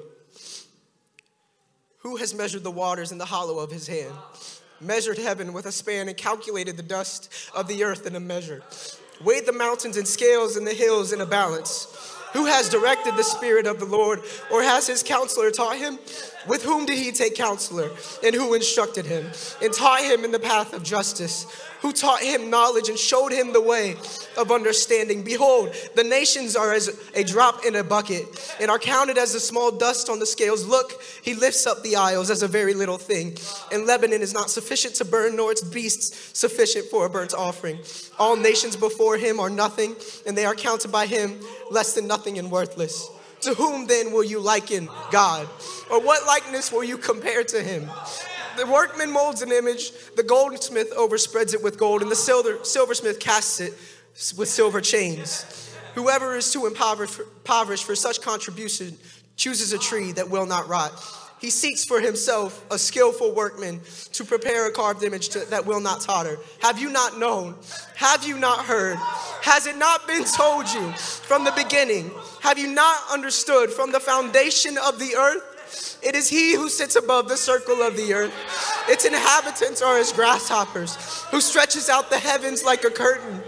Who 1.97 2.15
has 2.15 2.33
measured 2.33 2.63
the 2.63 2.71
waters 2.71 3.11
in 3.11 3.17
the 3.17 3.25
hollow 3.25 3.59
of 3.59 3.69
his 3.69 3.85
hand? 3.85 4.13
Measured 4.79 5.17
heaven 5.17 5.51
with 5.51 5.65
a 5.65 5.73
span 5.73 6.07
and 6.07 6.15
calculated 6.15 6.77
the 6.77 6.83
dust 6.83 7.29
of 7.53 7.67
the 7.67 7.83
earth 7.83 8.07
in 8.07 8.15
a 8.15 8.21
measure. 8.21 8.63
Weighed 9.21 9.45
the 9.45 9.51
mountains 9.51 9.97
in 9.97 10.05
scales 10.05 10.55
and 10.55 10.65
the 10.65 10.73
hills 10.73 11.11
in 11.11 11.19
a 11.19 11.25
balance. 11.25 12.15
Who 12.33 12.45
has 12.45 12.69
directed 12.69 13.15
the 13.15 13.23
Spirit 13.23 13.65
of 13.65 13.79
the 13.79 13.85
Lord, 13.85 14.21
or 14.51 14.61
has 14.61 14.87
his 14.87 15.03
counselor 15.03 15.51
taught 15.51 15.77
him? 15.77 15.97
With 16.47 16.63
whom 16.63 16.85
did 16.85 16.97
he 16.97 17.11
take 17.11 17.35
counselor, 17.35 17.89
and 18.23 18.35
who 18.35 18.53
instructed 18.53 19.05
him, 19.05 19.31
and 19.61 19.73
taught 19.73 20.03
him 20.03 20.23
in 20.23 20.31
the 20.31 20.39
path 20.39 20.73
of 20.73 20.83
justice? 20.83 21.45
Who 21.81 21.93
taught 21.93 22.21
him 22.21 22.49
knowledge 22.49 22.89
and 22.89 22.99
showed 22.99 23.31
him 23.31 23.53
the 23.53 23.61
way 23.61 23.95
of 24.37 24.51
understanding? 24.51 25.23
Behold, 25.23 25.73
the 25.95 26.03
nations 26.03 26.55
are 26.55 26.73
as 26.73 26.99
a 27.13 27.23
drop 27.23 27.65
in 27.65 27.75
a 27.75 27.83
bucket, 27.83 28.25
and 28.59 28.69
are 28.69 28.79
counted 28.79 29.17
as 29.17 29.31
the 29.31 29.39
small 29.39 29.71
dust 29.71 30.09
on 30.09 30.19
the 30.19 30.25
scales. 30.25 30.65
Look, 30.65 31.01
he 31.21 31.33
lifts 31.35 31.65
up 31.65 31.81
the 31.81 31.95
isles 31.95 32.29
as 32.29 32.43
a 32.43 32.47
very 32.47 32.73
little 32.73 32.97
thing, 32.97 33.37
and 33.71 33.85
Lebanon 33.85 34.21
is 34.21 34.33
not 34.33 34.49
sufficient 34.49 34.95
to 34.95 35.05
burn, 35.05 35.37
nor 35.37 35.51
its 35.51 35.61
beasts 35.61 36.37
sufficient 36.37 36.87
for 36.87 37.05
a 37.05 37.09
burnt 37.09 37.33
offering. 37.33 37.79
All 38.17 38.35
nations 38.35 38.75
before 38.75 39.17
him 39.17 39.39
are 39.39 39.49
nothing, 39.49 39.95
and 40.27 40.37
they 40.37 40.45
are 40.45 40.55
counted 40.55 40.91
by 40.91 41.05
him 41.05 41.39
less 41.71 41.93
than 41.93 42.07
nothing 42.07 42.37
and 42.37 42.51
worthless. 42.51 43.09
To 43.41 43.53
whom 43.53 43.87
then 43.87 44.11
will 44.11 44.23
you 44.23 44.41
liken 44.41 44.89
God? 45.11 45.47
Or 45.89 46.01
what 46.01 46.27
likeness 46.27 46.73
will 46.73 46.83
you 46.83 46.97
compare 46.97 47.45
to 47.45 47.63
him? 47.63 47.89
The 48.57 48.65
workman 48.65 49.11
molds 49.11 49.41
an 49.41 49.51
image, 49.51 49.91
the 50.15 50.23
goldsmith 50.23 50.93
overspreads 50.95 51.53
it 51.53 51.63
with 51.63 51.77
gold, 51.77 52.01
and 52.01 52.11
the 52.11 52.15
silver, 52.15 52.63
silversmith 52.63 53.19
casts 53.19 53.59
it 53.59 53.73
with 54.37 54.49
silver 54.49 54.81
chains. 54.81 55.73
Whoever 55.95 56.35
is 56.35 56.51
too 56.51 56.65
impoverished 56.65 57.83
for 57.83 57.95
such 57.95 58.21
contribution 58.21 58.97
chooses 59.35 59.73
a 59.73 59.77
tree 59.77 60.11
that 60.13 60.29
will 60.29 60.45
not 60.45 60.67
rot. 60.67 60.91
He 61.39 61.49
seeks 61.49 61.85
for 61.85 62.01
himself 62.01 62.65
a 62.69 62.77
skillful 62.77 63.33
workman 63.33 63.79
to 64.11 64.25
prepare 64.25 64.67
a 64.67 64.71
carved 64.73 65.03
image 65.03 65.29
to, 65.29 65.39
that 65.49 65.65
will 65.65 65.79
not 65.79 66.01
totter. 66.01 66.37
Have 66.61 66.79
you 66.79 66.89
not 66.89 67.17
known? 67.17 67.55
Have 67.95 68.27
you 68.27 68.37
not 68.37 68.65
heard? 68.65 68.97
Has 69.41 69.65
it 69.65 69.77
not 69.77 70.05
been 70.05 70.25
told 70.25 70.67
you 70.73 70.91
from 70.91 71.45
the 71.45 71.53
beginning? 71.53 72.11
Have 72.41 72.59
you 72.59 72.67
not 72.67 72.99
understood 73.09 73.71
from 73.71 73.93
the 73.93 74.01
foundation 74.01 74.77
of 74.77 74.99
the 74.99 75.15
earth? 75.15 75.55
It 76.01 76.15
is 76.15 76.29
he 76.29 76.55
who 76.55 76.69
sits 76.69 76.95
above 76.95 77.27
the 77.27 77.37
circle 77.37 77.81
of 77.81 77.97
the 77.97 78.13
earth. 78.13 78.33
Its 78.87 79.05
inhabitants 79.05 79.81
are 79.81 79.97
as 79.97 80.13
grasshoppers, 80.13 80.95
who 81.31 81.41
stretches 81.41 81.89
out 81.89 82.09
the 82.09 82.17
heavens 82.17 82.63
like 82.63 82.83
a 82.83 82.89
curtain 82.89 83.41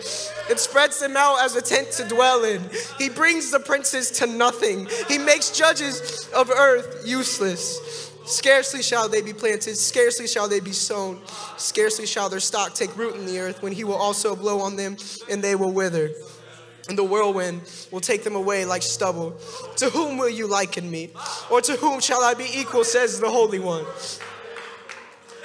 and 0.49 0.59
spreads 0.59 0.99
them 0.99 1.15
out 1.15 1.43
as 1.43 1.55
a 1.55 1.61
tent 1.61 1.91
to 1.91 2.07
dwell 2.07 2.43
in. 2.43 2.61
He 2.97 3.09
brings 3.09 3.51
the 3.51 3.59
princes 3.59 4.11
to 4.11 4.27
nothing. 4.27 4.87
He 5.07 5.17
makes 5.17 5.51
judges 5.51 6.29
of 6.35 6.49
earth 6.49 7.03
useless. 7.05 8.11
Scarcely 8.25 8.83
shall 8.83 9.09
they 9.09 9.21
be 9.21 9.33
planted, 9.33 9.75
scarcely 9.77 10.27
shall 10.27 10.47
they 10.47 10.59
be 10.59 10.71
sown, 10.71 11.19
scarcely 11.57 12.05
shall 12.05 12.29
their 12.29 12.39
stock 12.39 12.73
take 12.73 12.95
root 12.95 13.15
in 13.15 13.25
the 13.25 13.39
earth, 13.39 13.63
when 13.63 13.71
he 13.71 13.83
will 13.83 13.95
also 13.95 14.35
blow 14.35 14.59
on 14.59 14.75
them 14.75 14.95
and 15.29 15.43
they 15.43 15.55
will 15.55 15.71
wither. 15.71 16.11
And 16.91 16.97
the 16.97 17.05
whirlwind 17.05 17.61
will 17.89 18.01
take 18.01 18.25
them 18.25 18.35
away 18.35 18.65
like 18.65 18.81
stubble. 18.81 19.39
To 19.77 19.89
whom 19.89 20.17
will 20.17 20.27
you 20.27 20.45
liken 20.45 20.91
me? 20.91 21.11
Or 21.49 21.61
to 21.61 21.77
whom 21.77 22.01
shall 22.01 22.21
I 22.21 22.33
be 22.33 22.43
equal, 22.53 22.83
says 22.83 23.17
the 23.21 23.29
Holy 23.29 23.59
One? 23.59 23.85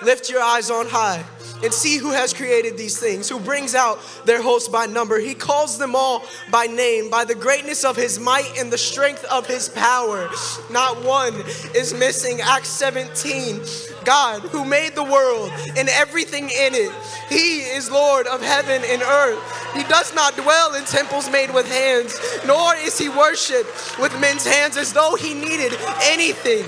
Lift 0.02 0.28
your 0.28 0.42
eyes 0.42 0.72
on 0.72 0.88
high 0.88 1.24
and 1.62 1.72
see 1.72 1.98
who 1.98 2.10
has 2.10 2.34
created 2.34 2.76
these 2.76 2.98
things, 2.98 3.28
who 3.28 3.38
brings 3.38 3.76
out 3.76 3.98
their 4.24 4.42
hosts 4.42 4.68
by 4.68 4.86
number. 4.86 5.20
He 5.20 5.34
calls 5.34 5.78
them 5.78 5.94
all 5.94 6.24
by 6.50 6.66
name, 6.66 7.10
by 7.10 7.24
the 7.24 7.36
greatness 7.36 7.84
of 7.84 7.96
his 7.96 8.18
might 8.18 8.58
and 8.58 8.72
the 8.72 8.76
strength 8.76 9.24
of 9.26 9.46
his 9.46 9.68
power. 9.68 10.28
Not 10.70 11.04
one 11.04 11.34
is 11.76 11.94
missing. 11.94 12.40
Acts 12.40 12.70
17. 12.70 13.60
God, 14.04 14.42
who 14.42 14.64
made 14.64 14.94
the 14.94 15.04
world 15.04 15.50
and 15.76 15.88
everything 15.88 16.44
in 16.44 16.74
it, 16.74 16.92
he 17.28 17.60
is 17.60 17.90
Lord 17.90 18.26
of 18.26 18.42
heaven 18.42 18.82
and 18.84 19.02
earth. 19.02 19.55
He 19.74 19.82
does 19.84 20.14
not 20.14 20.36
dwell 20.36 20.74
in 20.74 20.84
temples 20.84 21.30
made 21.30 21.52
with 21.52 21.68
hands, 21.68 22.18
nor 22.46 22.74
is 22.76 22.98
he 22.98 23.08
worshiped 23.08 23.98
with 23.98 24.18
men's 24.20 24.46
hands 24.46 24.76
as 24.76 24.92
though 24.92 25.14
he 25.16 25.34
needed 25.34 25.72
anything. 26.02 26.64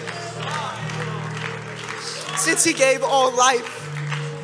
Since 2.36 2.64
he 2.64 2.72
gave 2.72 3.02
all 3.02 3.34
life 3.34 3.77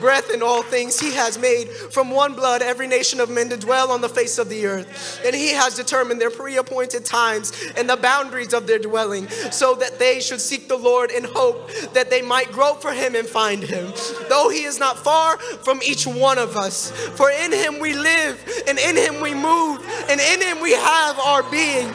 breath 0.04 0.30
and 0.30 0.42
all 0.42 0.62
things 0.62 1.00
he 1.00 1.14
has 1.14 1.38
made 1.38 1.66
from 1.70 2.10
one 2.10 2.34
blood 2.34 2.60
every 2.60 2.86
nation 2.86 3.20
of 3.20 3.30
men 3.30 3.48
to 3.48 3.56
dwell 3.56 3.90
on 3.90 4.02
the 4.02 4.08
face 4.08 4.36
of 4.36 4.50
the 4.50 4.66
earth. 4.66 5.18
And 5.24 5.34
he 5.34 5.48
has 5.54 5.74
determined 5.74 6.20
their 6.20 6.30
pre 6.30 6.58
appointed 6.58 7.06
times 7.06 7.54
and 7.74 7.88
the 7.88 7.96
boundaries 7.96 8.52
of 8.52 8.66
their 8.66 8.78
dwelling, 8.78 9.30
so 9.50 9.74
that 9.76 9.98
they 9.98 10.20
should 10.20 10.42
seek 10.42 10.68
the 10.68 10.76
Lord 10.76 11.10
in 11.10 11.24
hope 11.24 11.70
that 11.94 12.10
they 12.10 12.20
might 12.20 12.52
grope 12.52 12.82
for 12.82 12.92
him 12.92 13.14
and 13.14 13.26
find 13.26 13.62
him. 13.62 13.94
Though 14.28 14.50
he 14.50 14.64
is 14.64 14.78
not 14.78 14.98
far 14.98 15.38
from 15.38 15.80
each 15.82 16.06
one 16.06 16.36
of 16.36 16.54
us, 16.54 16.90
for 17.16 17.30
in 17.30 17.50
him 17.50 17.80
we 17.80 17.94
live, 17.94 18.62
and 18.68 18.78
in 18.78 18.96
him 18.96 19.22
we 19.22 19.32
move, 19.32 19.80
and 20.10 20.20
in 20.20 20.42
him 20.42 20.60
we 20.60 20.72
have 20.72 21.18
our 21.18 21.42
being. 21.44 21.88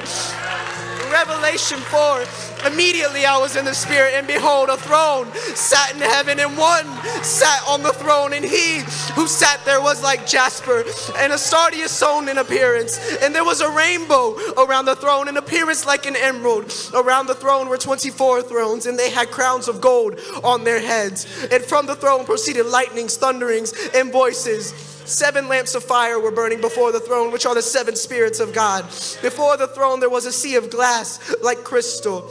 Revelation 1.12 1.80
4 1.80 2.26
Immediately 2.66 3.26
I 3.26 3.38
was 3.38 3.56
in 3.56 3.64
the 3.64 3.74
spirit, 3.74 4.16
and 4.16 4.28
behold, 4.28 4.70
a 4.70 4.76
throne 4.76 5.32
sat 5.56 5.94
in 5.94 6.02
heaven, 6.02 6.40
and 6.40 6.58
one 6.58 6.86
sat 7.24 7.62
on 7.68 7.84
the 7.84 7.94
throne, 7.94 8.34
and 8.34 8.44
he 8.44 8.80
who 9.14 9.28
sat 9.28 9.64
there 9.64 9.82
was 9.82 10.04
like 10.04 10.28
jasper 10.28 10.84
and 11.18 11.32
a 11.32 11.38
sardius 11.38 11.92
stone 11.92 12.28
in 12.28 12.38
appearance. 12.38 13.00
And 13.22 13.34
there 13.34 13.46
was 13.46 13.62
a 13.62 13.72
rainbow 13.72 14.36
around 14.58 14.86
the 14.86 14.96
throne, 14.96 15.30
in 15.30 15.38
appearance 15.38 15.86
like 15.86 16.06
an 16.06 16.18
emerald. 16.18 16.74
Around 16.94 17.28
the 17.28 17.36
throne 17.36 17.70
were 17.70 17.78
24 17.78 18.44
thrones, 18.44 18.86
and 18.86 19.00
they 19.00 19.10
had 19.10 19.32
crowns 19.32 19.68
of 19.68 19.80
gold 19.80 20.20
on 20.44 20.66
their 20.66 20.82
heads. 20.82 21.26
And 21.52 21.64
from 21.64 21.86
the 21.86 21.96
throne 21.96 22.26
proceeded 22.26 22.66
lightnings, 22.66 23.16
thunderings, 23.16 23.74
and 23.94 24.12
voices. 24.12 24.99
Seven 25.10 25.48
lamps 25.48 25.74
of 25.74 25.84
fire 25.84 26.20
were 26.20 26.30
burning 26.30 26.62
before 26.62 26.92
the 26.92 27.00
throne, 27.00 27.32
which 27.32 27.48
are 27.48 27.56
the 27.56 27.64
seven 27.64 27.96
spirits 27.96 28.40
of 28.40 28.54
God. 28.54 28.84
Before 29.24 29.58
the 29.58 29.68
throne, 29.68 30.00
there 30.00 30.10
was 30.10 30.28
a 30.28 30.32
sea 30.32 30.56
of 30.56 30.70
glass 30.70 31.34
like 31.42 31.64
crystal. 31.64 32.30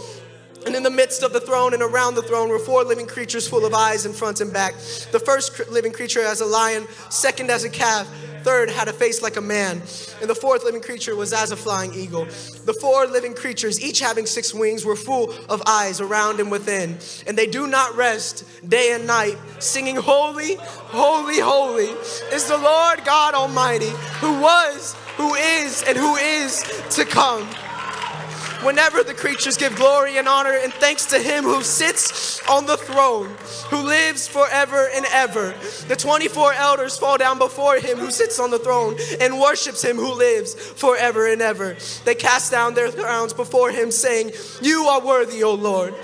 And 0.65 0.77
in 0.77 0.85
the 0.85 0.91
midst 0.91 1.25
of 1.25 1.33
the 1.33 1.41
throne 1.41 1.75
and 1.75 1.83
around 1.83 2.15
the 2.15 2.23
throne 2.23 2.49
were 2.49 2.59
four 2.61 2.85
living 2.85 3.07
creatures 3.07 3.49
full 3.49 3.65
of 3.65 3.75
eyes 3.75 4.07
in 4.07 4.13
front 4.13 4.41
and 4.41 4.53
back. 4.53 4.75
The 5.11 5.19
first 5.19 5.69
living 5.71 5.93
creature 5.93 6.21
as 6.21 6.41
a 6.41 6.47
lion, 6.47 6.87
second 7.11 7.51
as 7.51 7.65
a 7.65 7.71
calf, 7.71 8.09
third 8.49 8.71
had 8.71 8.89
a 8.89 8.95
face 8.95 9.21
like 9.21 9.37
a 9.37 9.43
man, 9.43 9.83
and 10.23 10.31
the 10.31 10.35
fourth 10.35 10.65
living 10.65 10.81
creature 10.81 11.15
was 11.15 11.35
as 11.35 11.51
a 11.51 11.57
flying 11.57 11.93
eagle. 11.93 12.25
The 12.65 12.73
four 12.81 13.07
living 13.07 13.35
creatures, 13.35 13.79
each 13.79 14.01
having 14.01 14.25
six 14.25 14.55
wings, 14.55 14.87
were 14.87 14.97
full 14.97 15.35
of 15.51 15.63
eyes 15.67 16.01
around 16.01 16.41
and 16.41 16.51
within, 16.51 16.97
and 17.27 17.37
they 17.37 17.47
do 17.47 17.67
not 17.67 17.95
rest 17.95 18.47
day 18.67 18.93
and 18.95 19.07
night, 19.07 19.37
singing, 19.59 19.97
Holy, 19.97 20.55
holy, 20.55 21.41
holy 21.41 21.91
is 22.33 22.49
the 22.49 22.57
Lord 22.57 23.05
God 23.05 23.35
Almighty, 23.35 23.93
who 24.23 24.41
was, 24.41 24.97
who 25.19 25.35
is, 25.35 25.83
and 25.87 25.99
who 25.99 26.17
is 26.17 26.65
to 26.97 27.05
come 27.05 27.47
whenever 28.63 29.03
the 29.03 29.15
creatures 29.15 29.57
give 29.57 29.75
glory 29.77 30.19
and 30.19 30.29
honor 30.29 30.53
and 30.53 30.73
thanks 30.75 31.07
to 31.07 31.19
him 31.19 31.45
who 31.45 31.63
sits 31.63 32.47
on 32.49 32.67
the 32.67 32.77
throne, 32.77 33.37
who 33.71 33.79
lives 33.79 34.27
forever 34.27 34.89
and 34.95 35.07
ever. 35.13 35.55
The 35.87 35.97
24 35.97 36.55
elders 36.55 36.97
fall 36.97 37.19
down 37.19 37.39
before 37.39 37.79
him 37.79 37.99
who 37.99 38.11
sits 38.11 38.39
on 38.41 38.51
the 38.51 38.59
throne 38.59 38.97
and 39.21 39.39
worships 39.39 39.83
him 39.83 39.97
who 39.97 40.15
lives 40.15 40.55
forever 40.55 41.31
and 41.31 41.41
ever. 41.41 41.77
They 42.05 42.15
cast 42.15 42.51
down 42.51 42.75
their 42.75 42.91
crowns 42.91 43.33
before 43.33 43.71
him, 43.71 43.91
saying, 43.91 44.33
You 44.61 44.85
are 44.85 45.05
worthy, 45.05 45.43
O 45.43 45.55
Lord. 45.55 45.95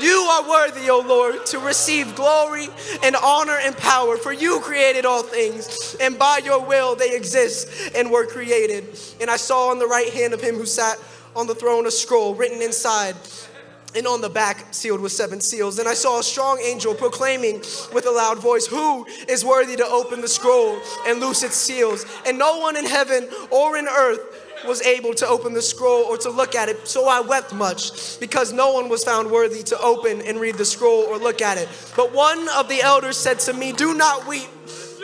You 0.00 0.16
are 0.16 0.48
worthy, 0.48 0.88
O 0.88 1.00
Lord, 1.00 1.44
to 1.46 1.58
receive 1.58 2.16
glory 2.16 2.68
and 3.02 3.14
honor 3.14 3.58
and 3.62 3.76
power, 3.76 4.16
for 4.16 4.32
you 4.32 4.60
created 4.60 5.04
all 5.04 5.22
things, 5.22 5.96
and 6.00 6.18
by 6.18 6.40
your 6.42 6.64
will 6.64 6.96
they 6.96 7.14
exist 7.14 7.68
and 7.94 8.10
were 8.10 8.26
created. 8.26 8.98
And 9.20 9.30
I 9.30 9.36
saw 9.36 9.68
on 9.68 9.78
the 9.78 9.86
right 9.86 10.10
hand 10.12 10.32
of 10.32 10.40
him 10.40 10.54
who 10.54 10.64
sat 10.64 10.98
on 11.34 11.46
the 11.46 11.54
throne 11.54 11.86
a 11.86 11.90
scroll 11.90 12.34
written 12.34 12.62
inside 12.62 13.16
and 13.94 14.06
on 14.06 14.20
the 14.20 14.28
back 14.28 14.72
sealed 14.72 15.00
with 15.00 15.12
seven 15.12 15.40
seals. 15.40 15.78
And 15.78 15.88
I 15.88 15.94
saw 15.94 16.18
a 16.18 16.22
strong 16.22 16.60
angel 16.60 16.94
proclaiming 16.94 17.58
with 17.92 18.06
a 18.06 18.10
loud 18.10 18.38
voice, 18.38 18.66
Who 18.66 19.06
is 19.28 19.44
worthy 19.44 19.76
to 19.76 19.86
open 19.86 20.20
the 20.20 20.28
scroll 20.28 20.80
and 21.06 21.20
loose 21.20 21.42
its 21.42 21.56
seals? 21.56 22.06
And 22.26 22.38
no 22.38 22.58
one 22.58 22.76
in 22.76 22.86
heaven 22.86 23.28
or 23.50 23.76
in 23.76 23.86
earth 23.86 24.20
was 24.66 24.80
able 24.82 25.12
to 25.14 25.26
open 25.26 25.54
the 25.54 25.62
scroll 25.62 26.04
or 26.04 26.16
to 26.18 26.30
look 26.30 26.54
at 26.54 26.68
it. 26.68 26.86
So 26.86 27.08
I 27.08 27.20
wept 27.20 27.52
much 27.52 28.20
because 28.20 28.52
no 28.52 28.72
one 28.72 28.88
was 28.88 29.04
found 29.04 29.30
worthy 29.30 29.62
to 29.64 29.80
open 29.80 30.22
and 30.22 30.40
read 30.40 30.56
the 30.56 30.64
scroll 30.64 31.02
or 31.02 31.18
look 31.18 31.42
at 31.42 31.58
it. 31.58 31.68
But 31.96 32.12
one 32.12 32.48
of 32.50 32.68
the 32.68 32.80
elders 32.80 33.16
said 33.16 33.40
to 33.40 33.52
me, 33.52 33.72
Do 33.72 33.94
not 33.94 34.26
weep. 34.26 34.48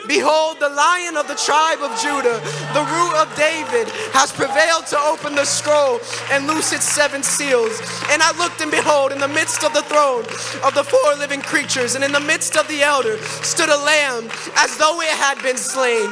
Behold, 0.09 0.59
the 0.59 0.69
lion 0.69 1.17
of 1.17 1.27
the 1.27 1.35
tribe 1.35 1.85
of 1.85 1.93
Judah, 2.01 2.41
the 2.73 2.81
root 2.81 3.13
of 3.21 3.29
David, 3.37 3.87
has 4.09 4.33
prevailed 4.33 4.87
to 4.87 4.97
open 4.97 5.35
the 5.35 5.45
scroll 5.45 5.99
and 6.31 6.47
loose 6.47 6.73
its 6.73 6.89
seven 6.89 7.21
seals. 7.21 7.79
And 8.09 8.19
I 8.19 8.35
looked, 8.41 8.59
and 8.59 8.71
behold, 8.71 9.11
in 9.11 9.19
the 9.19 9.27
midst 9.27 9.63
of 9.63 9.71
the 9.71 9.83
throne 9.83 10.25
of 10.65 10.73
the 10.73 10.83
four 10.83 11.13
living 11.21 11.41
creatures, 11.41 11.93
and 11.93 12.03
in 12.03 12.11
the 12.11 12.19
midst 12.19 12.57
of 12.57 12.67
the 12.67 12.81
elder, 12.81 13.19
stood 13.45 13.69
a 13.69 13.77
lamb 13.77 14.31
as 14.57 14.75
though 14.77 14.99
it 14.99 15.13
had 15.13 15.37
been 15.43 15.57
slain, 15.57 16.09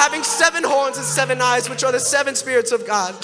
having 0.00 0.22
seven 0.22 0.64
horns 0.64 0.96
and 0.96 1.04
seven 1.04 1.42
eyes, 1.42 1.68
which 1.68 1.84
are 1.84 1.92
the 1.92 2.00
seven 2.00 2.34
spirits 2.34 2.72
of 2.72 2.86
God. 2.86 3.14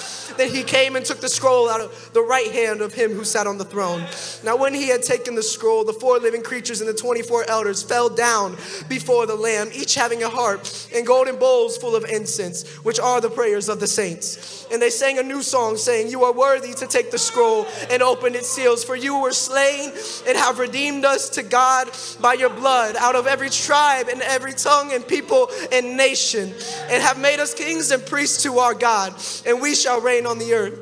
Then 0.41 0.55
he 0.55 0.63
came 0.63 0.97
and 0.97 1.05
took 1.05 1.21
the 1.21 1.29
scroll 1.29 1.69
out 1.69 1.83
of 1.83 2.13
the 2.15 2.23
right 2.23 2.51
hand 2.51 2.81
of 2.81 2.95
him 2.95 3.13
who 3.13 3.25
sat 3.25 3.47
on 3.47 3.59
the 3.59 3.65
throne. 3.67 4.07
Now, 4.43 4.57
when 4.57 4.73
he 4.73 4.89
had 4.89 5.03
taken 5.03 5.35
the 5.35 5.43
scroll, 5.43 5.85
the 5.85 5.93
four 5.93 6.19
living 6.19 6.43
creatures 6.43 6.81
and 6.81 6.89
the 6.89 6.95
24 6.95 7.51
elders 7.51 7.83
fell 7.83 8.09
down 8.09 8.57
before 8.89 9.27
the 9.27 9.35
Lamb, 9.35 9.69
each 9.75 9.97
having 9.97 10.23
a 10.23 10.31
harp 10.31 10.65
and 10.95 11.07
golden 11.07 11.39
bowls 11.39 11.77
full 11.77 11.95
of 11.95 12.07
incense, 12.07 12.67
which 12.77 12.99
are 12.99 13.21
the 13.21 13.29
prayers 13.29 13.69
of 13.69 13.81
the 13.81 13.87
saints. 13.87 14.67
And 14.73 14.81
they 14.81 14.89
sang 14.89 15.19
a 15.19 15.23
new 15.23 15.43
song, 15.43 15.77
saying, 15.77 16.11
You 16.11 16.25
are 16.25 16.33
worthy 16.33 16.73
to 16.73 16.87
take 16.87 17.11
the 17.11 17.19
scroll 17.19 17.67
and 17.91 18.03
open 18.03 18.35
its 18.35 18.49
seals, 18.49 18.83
for 18.83 18.97
you 18.97 19.21
were 19.21 19.33
slain 19.33 19.93
and 20.27 20.39
have 20.39 20.59
redeemed 20.59 21.05
us 21.05 21.29
to 21.31 21.43
God 21.43 21.91
by 22.19 22.33
your 22.33 22.49
blood 22.49 22.97
out 22.97 23.15
of 23.15 23.27
every 23.27 23.51
tribe 23.51 24.09
and 24.09 24.23
every 24.23 24.55
tongue 24.55 24.91
and 24.95 25.07
people 25.07 25.51
and 25.71 25.99
nation, 25.99 26.55
and 26.89 27.03
have 27.03 27.21
made 27.21 27.41
us 27.41 27.53
kings 27.53 27.91
and 27.91 28.07
priests 28.07 28.43
to 28.45 28.59
our 28.59 28.73
God, 28.73 29.13
and 29.45 29.61
we 29.61 29.75
shall 29.75 30.01
reign 30.01 30.27
on 30.31 30.39
the 30.39 30.55
earth. 30.55 30.79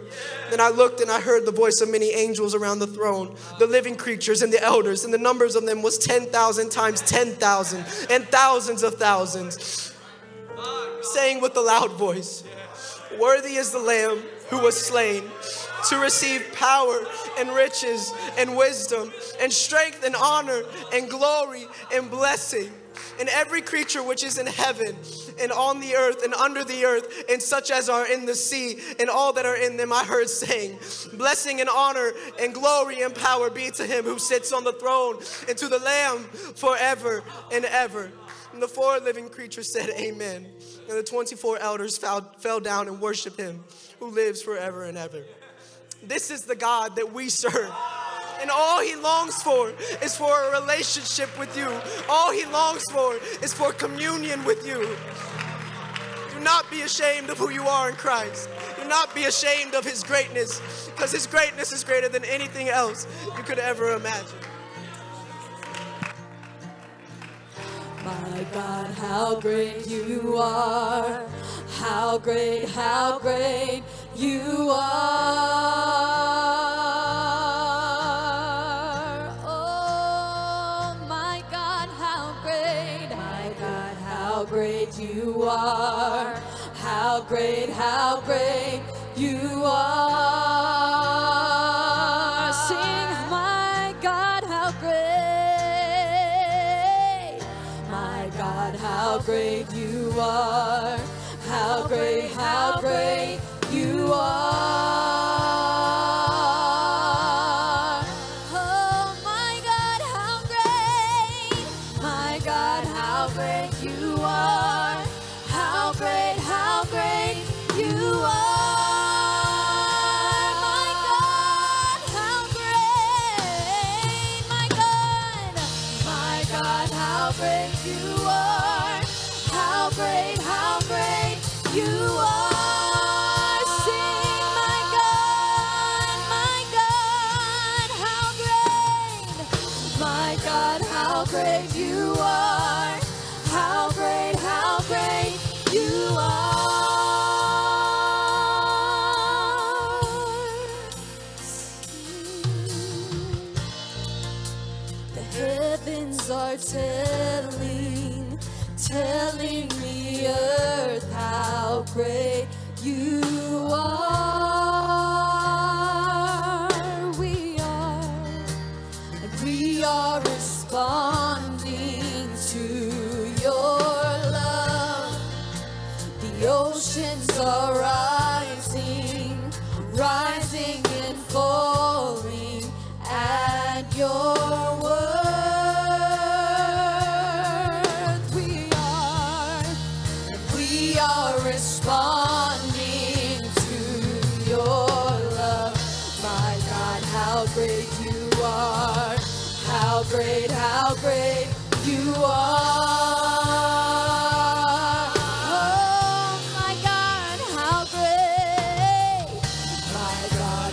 Then 0.50 0.60
I 0.60 0.68
looked 0.68 1.00
and 1.00 1.10
I 1.10 1.20
heard 1.20 1.44
the 1.44 1.52
voice 1.52 1.80
of 1.80 1.90
many 1.90 2.10
angels 2.10 2.54
around 2.54 2.78
the 2.78 2.86
throne, 2.86 3.34
the 3.58 3.66
living 3.66 3.96
creatures 3.96 4.42
and 4.42 4.52
the 4.52 4.62
elders, 4.62 5.04
and 5.04 5.12
the 5.12 5.18
numbers 5.18 5.56
of 5.56 5.66
them 5.66 5.82
was 5.82 5.98
10,000 5.98 6.70
times 6.70 7.00
10,000 7.02 7.84
and 8.10 8.28
thousands 8.28 8.82
of 8.82 8.94
thousands, 8.94 9.92
saying 11.02 11.40
with 11.40 11.56
a 11.56 11.60
loud 11.60 11.92
voice, 11.92 12.44
Worthy 13.18 13.56
is 13.56 13.72
the 13.72 13.78
Lamb 13.78 14.22
who 14.50 14.58
was 14.58 14.78
slain 14.78 15.24
to 15.88 15.98
receive 15.98 16.46
power 16.52 17.04
and 17.38 17.50
riches 17.50 18.12
and 18.36 18.56
wisdom 18.56 19.12
and 19.40 19.52
strength 19.52 20.04
and 20.04 20.14
honor 20.14 20.62
and 20.92 21.08
glory 21.08 21.66
and 21.92 22.10
blessing. 22.10 22.70
And 23.18 23.28
every 23.28 23.62
creature 23.62 24.02
which 24.02 24.22
is 24.22 24.38
in 24.38 24.46
heaven 24.46 24.96
and 25.40 25.52
on 25.52 25.80
the 25.80 25.94
earth 25.94 26.22
and 26.22 26.34
under 26.34 26.64
the 26.64 26.84
earth, 26.84 27.24
and 27.28 27.42
such 27.42 27.70
as 27.70 27.88
are 27.88 28.06
in 28.06 28.26
the 28.26 28.34
sea, 28.34 28.78
and 28.98 29.10
all 29.10 29.32
that 29.32 29.46
are 29.46 29.56
in 29.56 29.76
them, 29.76 29.92
I 29.92 30.04
heard 30.04 30.28
saying, 30.28 30.78
Blessing 31.14 31.60
and 31.60 31.68
honor 31.68 32.12
and 32.40 32.54
glory 32.54 33.02
and 33.02 33.14
power 33.14 33.50
be 33.50 33.70
to 33.72 33.86
him 33.86 34.04
who 34.04 34.18
sits 34.18 34.52
on 34.52 34.64
the 34.64 34.72
throne 34.72 35.18
and 35.48 35.58
to 35.58 35.68
the 35.68 35.78
Lamb 35.78 36.24
forever 36.54 37.22
and 37.52 37.64
ever. 37.64 38.10
And 38.52 38.62
the 38.62 38.68
four 38.68 38.98
living 39.00 39.28
creatures 39.28 39.72
said, 39.72 39.90
Amen. 39.90 40.46
And 40.88 40.98
the 40.98 41.02
24 41.02 41.58
elders 41.58 41.98
fell, 41.98 42.32
fell 42.38 42.60
down 42.60 42.88
and 42.88 43.00
worshiped 43.00 43.38
him 43.38 43.62
who 43.98 44.10
lives 44.10 44.42
forever 44.42 44.84
and 44.84 44.96
ever. 44.96 45.24
This 46.02 46.30
is 46.30 46.44
the 46.44 46.56
God 46.56 46.96
that 46.96 47.12
we 47.12 47.28
serve. 47.28 47.72
And 48.40 48.50
all 48.50 48.80
he 48.80 48.94
longs 48.94 49.42
for 49.42 49.72
is 50.02 50.16
for 50.16 50.32
a 50.32 50.60
relationship 50.60 51.28
with 51.38 51.56
you. 51.56 51.68
All 52.08 52.32
he 52.32 52.44
longs 52.46 52.84
for 52.90 53.16
is 53.42 53.52
for 53.52 53.72
communion 53.72 54.44
with 54.44 54.66
you. 54.66 54.96
Do 56.32 56.44
not 56.44 56.70
be 56.70 56.82
ashamed 56.82 57.30
of 57.30 57.38
who 57.38 57.50
you 57.50 57.62
are 57.62 57.88
in 57.90 57.96
Christ. 57.96 58.48
Do 58.80 58.86
not 58.88 59.12
be 59.14 59.24
ashamed 59.24 59.74
of 59.74 59.84
his 59.84 60.04
greatness, 60.04 60.88
because 60.94 61.10
his 61.10 61.26
greatness 61.26 61.72
is 61.72 61.82
greater 61.82 62.08
than 62.08 62.24
anything 62.24 62.68
else 62.68 63.06
you 63.36 63.42
could 63.42 63.58
ever 63.58 63.94
imagine. 63.94 64.38
My 68.04 68.46
God, 68.52 68.86
how 68.94 69.40
great 69.40 69.86
you 69.88 70.36
are. 70.38 71.26
How 71.78 72.18
great, 72.18 72.68
how 72.70 73.18
great 73.18 73.82
you 74.16 74.70
are. 74.70 74.97
How 102.38 102.77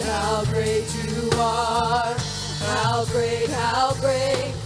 how 0.05 0.43
great 0.45 0.85
you 1.03 1.29
are! 1.39 2.15
How 2.59 3.05
great, 3.05 3.49
how 3.49 3.93
great 4.01 4.64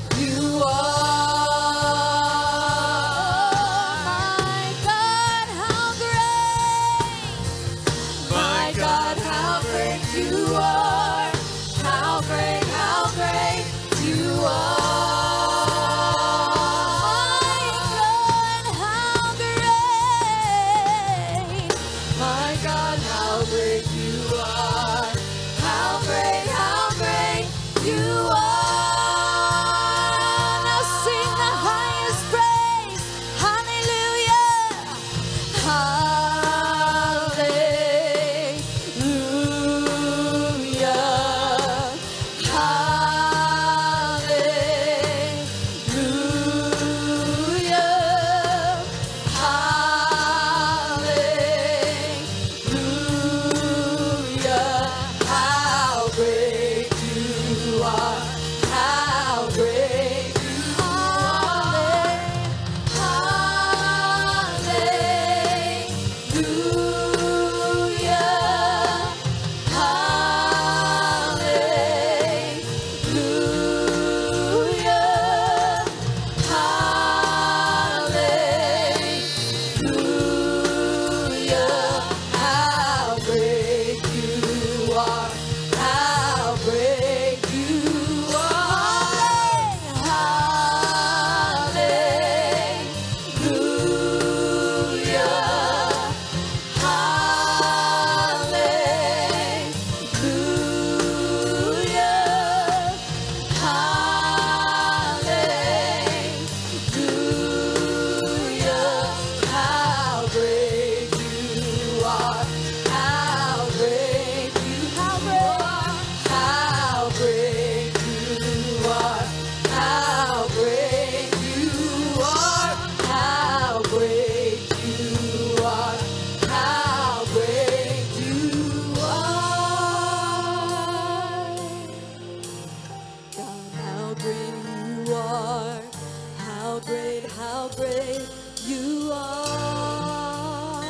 how 137.39 137.69
great 137.69 138.27
you 138.67 139.11
are. 139.13 140.83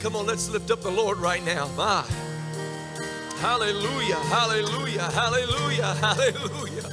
Come 0.00 0.16
on, 0.16 0.26
let's 0.26 0.48
lift 0.48 0.70
up 0.70 0.80
the 0.80 0.90
Lord 0.90 1.18
right 1.18 1.44
now. 1.44 1.68
My. 1.76 2.04
Hallelujah, 3.40 4.16
hallelujah, 4.16 5.10
hallelujah, 5.10 5.94
hallelujah. 5.94 6.90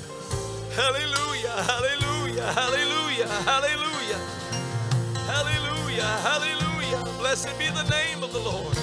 Hallelujah, 0.76 1.56
hallelujah, 1.64 2.52
hallelujah, 2.52 3.28
hallelujah. 3.28 3.96
Hallelujah, 5.26 6.04
hallelujah. 6.04 7.02
Blessed 7.18 7.58
be 7.58 7.70
the 7.70 7.84
name 7.90 8.24
of 8.24 8.34
the 8.34 8.40
Lord. 8.40 8.78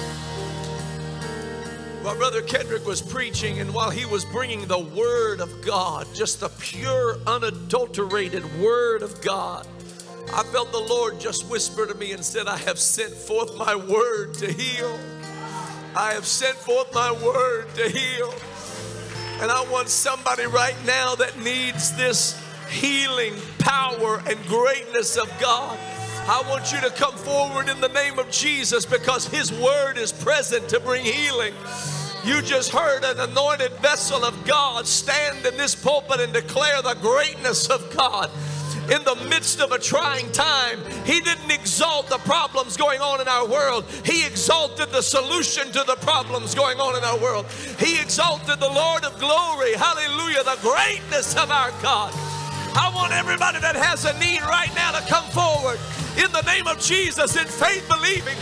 While 2.03 2.17
Brother 2.17 2.41
Kedrick 2.41 2.85
was 2.85 3.01
preaching 3.01 3.61
and 3.61 3.73
while 3.73 3.89
he 3.89 4.03
was 4.03 4.25
bringing 4.25 4.67
the 4.67 4.77
Word 4.77 5.39
of 5.39 5.61
God, 5.61 6.05
just 6.13 6.41
the 6.41 6.49
pure, 6.49 7.17
unadulterated 7.25 8.43
Word 8.59 9.03
of 9.03 9.21
God, 9.21 9.65
I 10.33 10.43
felt 10.43 10.73
the 10.73 10.79
Lord 10.79 11.17
just 11.17 11.49
whisper 11.49 11.85
to 11.85 11.95
me 11.95 12.11
and 12.11 12.21
said, 12.21 12.47
I 12.47 12.57
have 12.57 12.77
sent 12.77 13.13
forth 13.13 13.57
my 13.57 13.73
Word 13.73 14.33
to 14.33 14.51
heal. 14.51 14.99
I 15.95 16.11
have 16.11 16.25
sent 16.25 16.57
forth 16.57 16.93
my 16.93 17.09
Word 17.09 17.73
to 17.75 17.87
heal. 17.87 18.33
And 19.41 19.49
I 19.49 19.65
want 19.71 19.87
somebody 19.87 20.45
right 20.45 20.75
now 20.85 21.15
that 21.15 21.39
needs 21.39 21.95
this 21.95 22.37
healing 22.69 23.33
power 23.59 24.21
and 24.27 24.37
greatness 24.47 25.15
of 25.15 25.31
God. 25.39 25.79
I 26.25 26.41
want 26.49 26.71
you 26.73 26.81
to 26.81 26.89
come 26.89 27.15
forward 27.15 27.69
in 27.69 27.79
the 27.79 27.89
name 27.89 28.19
of 28.19 28.29
Jesus 28.29 28.85
because 28.85 29.27
His 29.27 29.53
Word 29.53 29.97
is 29.97 30.11
present 30.11 30.67
to 30.67 30.81
bring 30.81 31.05
healing. 31.05 31.53
You 32.23 32.41
just 32.41 32.71
heard 32.71 33.03
an 33.03 33.19
anointed 33.19 33.73
vessel 33.73 34.23
of 34.23 34.45
God 34.45 34.87
stand 34.87 35.45
in 35.45 35.57
this 35.57 35.75
pulpit 35.75 36.21
and 36.21 36.31
declare 36.31 36.81
the 36.81 36.95
greatness 36.95 37.67
of 37.67 37.93
God 37.95 38.29
in 38.89 39.03
the 39.03 39.15
midst 39.29 39.59
of 39.59 39.71
a 39.71 39.79
trying 39.79 40.31
time. 40.31 40.79
He 41.05 41.19
didn't 41.19 41.51
exalt 41.51 42.09
the 42.09 42.19
problems 42.19 42.77
going 42.77 43.01
on 43.01 43.19
in 43.19 43.27
our 43.27 43.47
world, 43.47 43.85
He 44.05 44.25
exalted 44.25 44.89
the 44.91 45.01
solution 45.01 45.67
to 45.73 45.83
the 45.85 45.97
problems 45.97 46.55
going 46.55 46.79
on 46.79 46.97
in 46.97 47.03
our 47.03 47.17
world. 47.17 47.45
He 47.79 47.99
exalted 47.99 48.59
the 48.59 48.69
Lord 48.69 49.03
of 49.03 49.19
glory. 49.19 49.73
Hallelujah, 49.73 50.43
the 50.43 50.59
greatness 50.61 51.35
of 51.35 51.51
our 51.51 51.71
God. 51.81 52.13
I 52.75 52.91
want 52.93 53.13
everybody 53.13 53.59
that 53.59 53.75
has 53.75 54.05
a 54.05 54.17
need 54.19 54.41
right 54.41 54.73
now 54.75 54.91
to 54.91 55.01
come 55.07 55.25
forward 55.29 55.79
in 56.17 56.31
the 56.31 56.41
name 56.43 56.67
of 56.67 56.79
Jesus 56.79 57.35
in 57.35 57.45
faith 57.45 57.87
believing. 57.87 58.37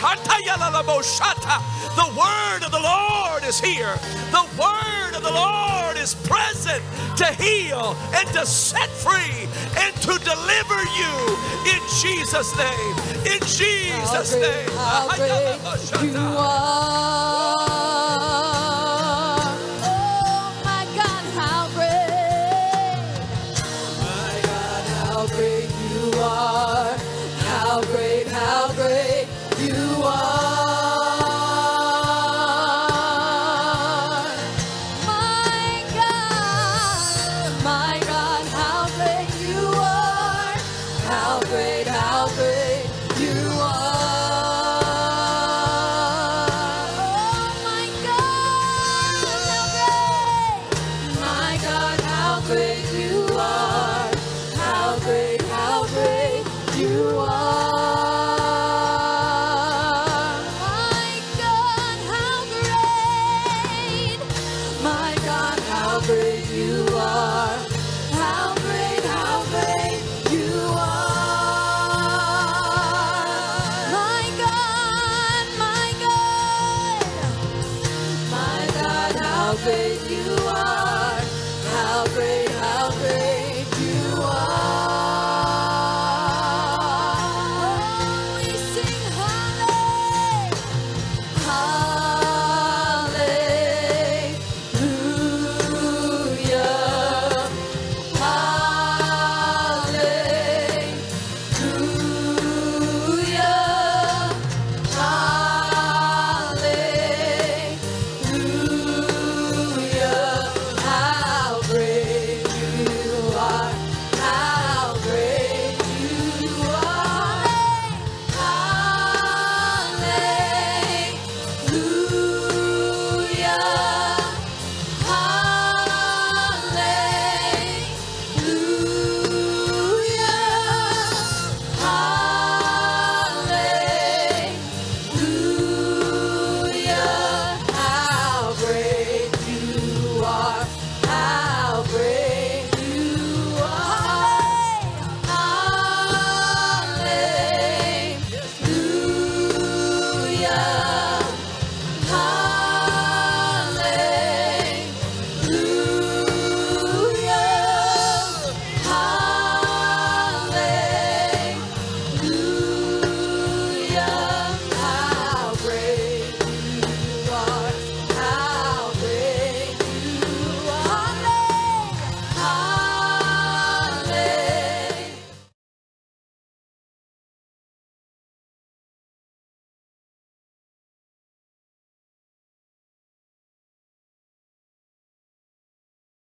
The 1.95 2.07
word 2.15 2.63
of 2.63 2.71
the 2.71 2.79
Lord 2.79 3.43
is 3.43 3.59
here. 3.59 3.95
The 4.31 4.47
word 4.55 5.15
of 5.15 5.23
the 5.23 5.31
Lord 5.31 5.97
is 5.97 6.15
present 6.27 6.83
to 7.17 7.25
heal 7.35 7.95
and 8.15 8.27
to 8.29 8.45
set 8.45 8.89
free 8.89 9.47
and 9.77 9.95
to 10.07 10.13
deliver 10.23 10.79
you 10.95 11.15
in 11.67 11.81
Jesus' 12.01 12.55
name. 12.57 12.95
In 13.27 13.39
Jesus' 13.41 14.33
how 14.33 15.07
great, 15.15 15.29
name. 15.29 15.59
How 15.59 15.95
great 15.97 16.11
you 16.11 16.17
are. 16.17 17.70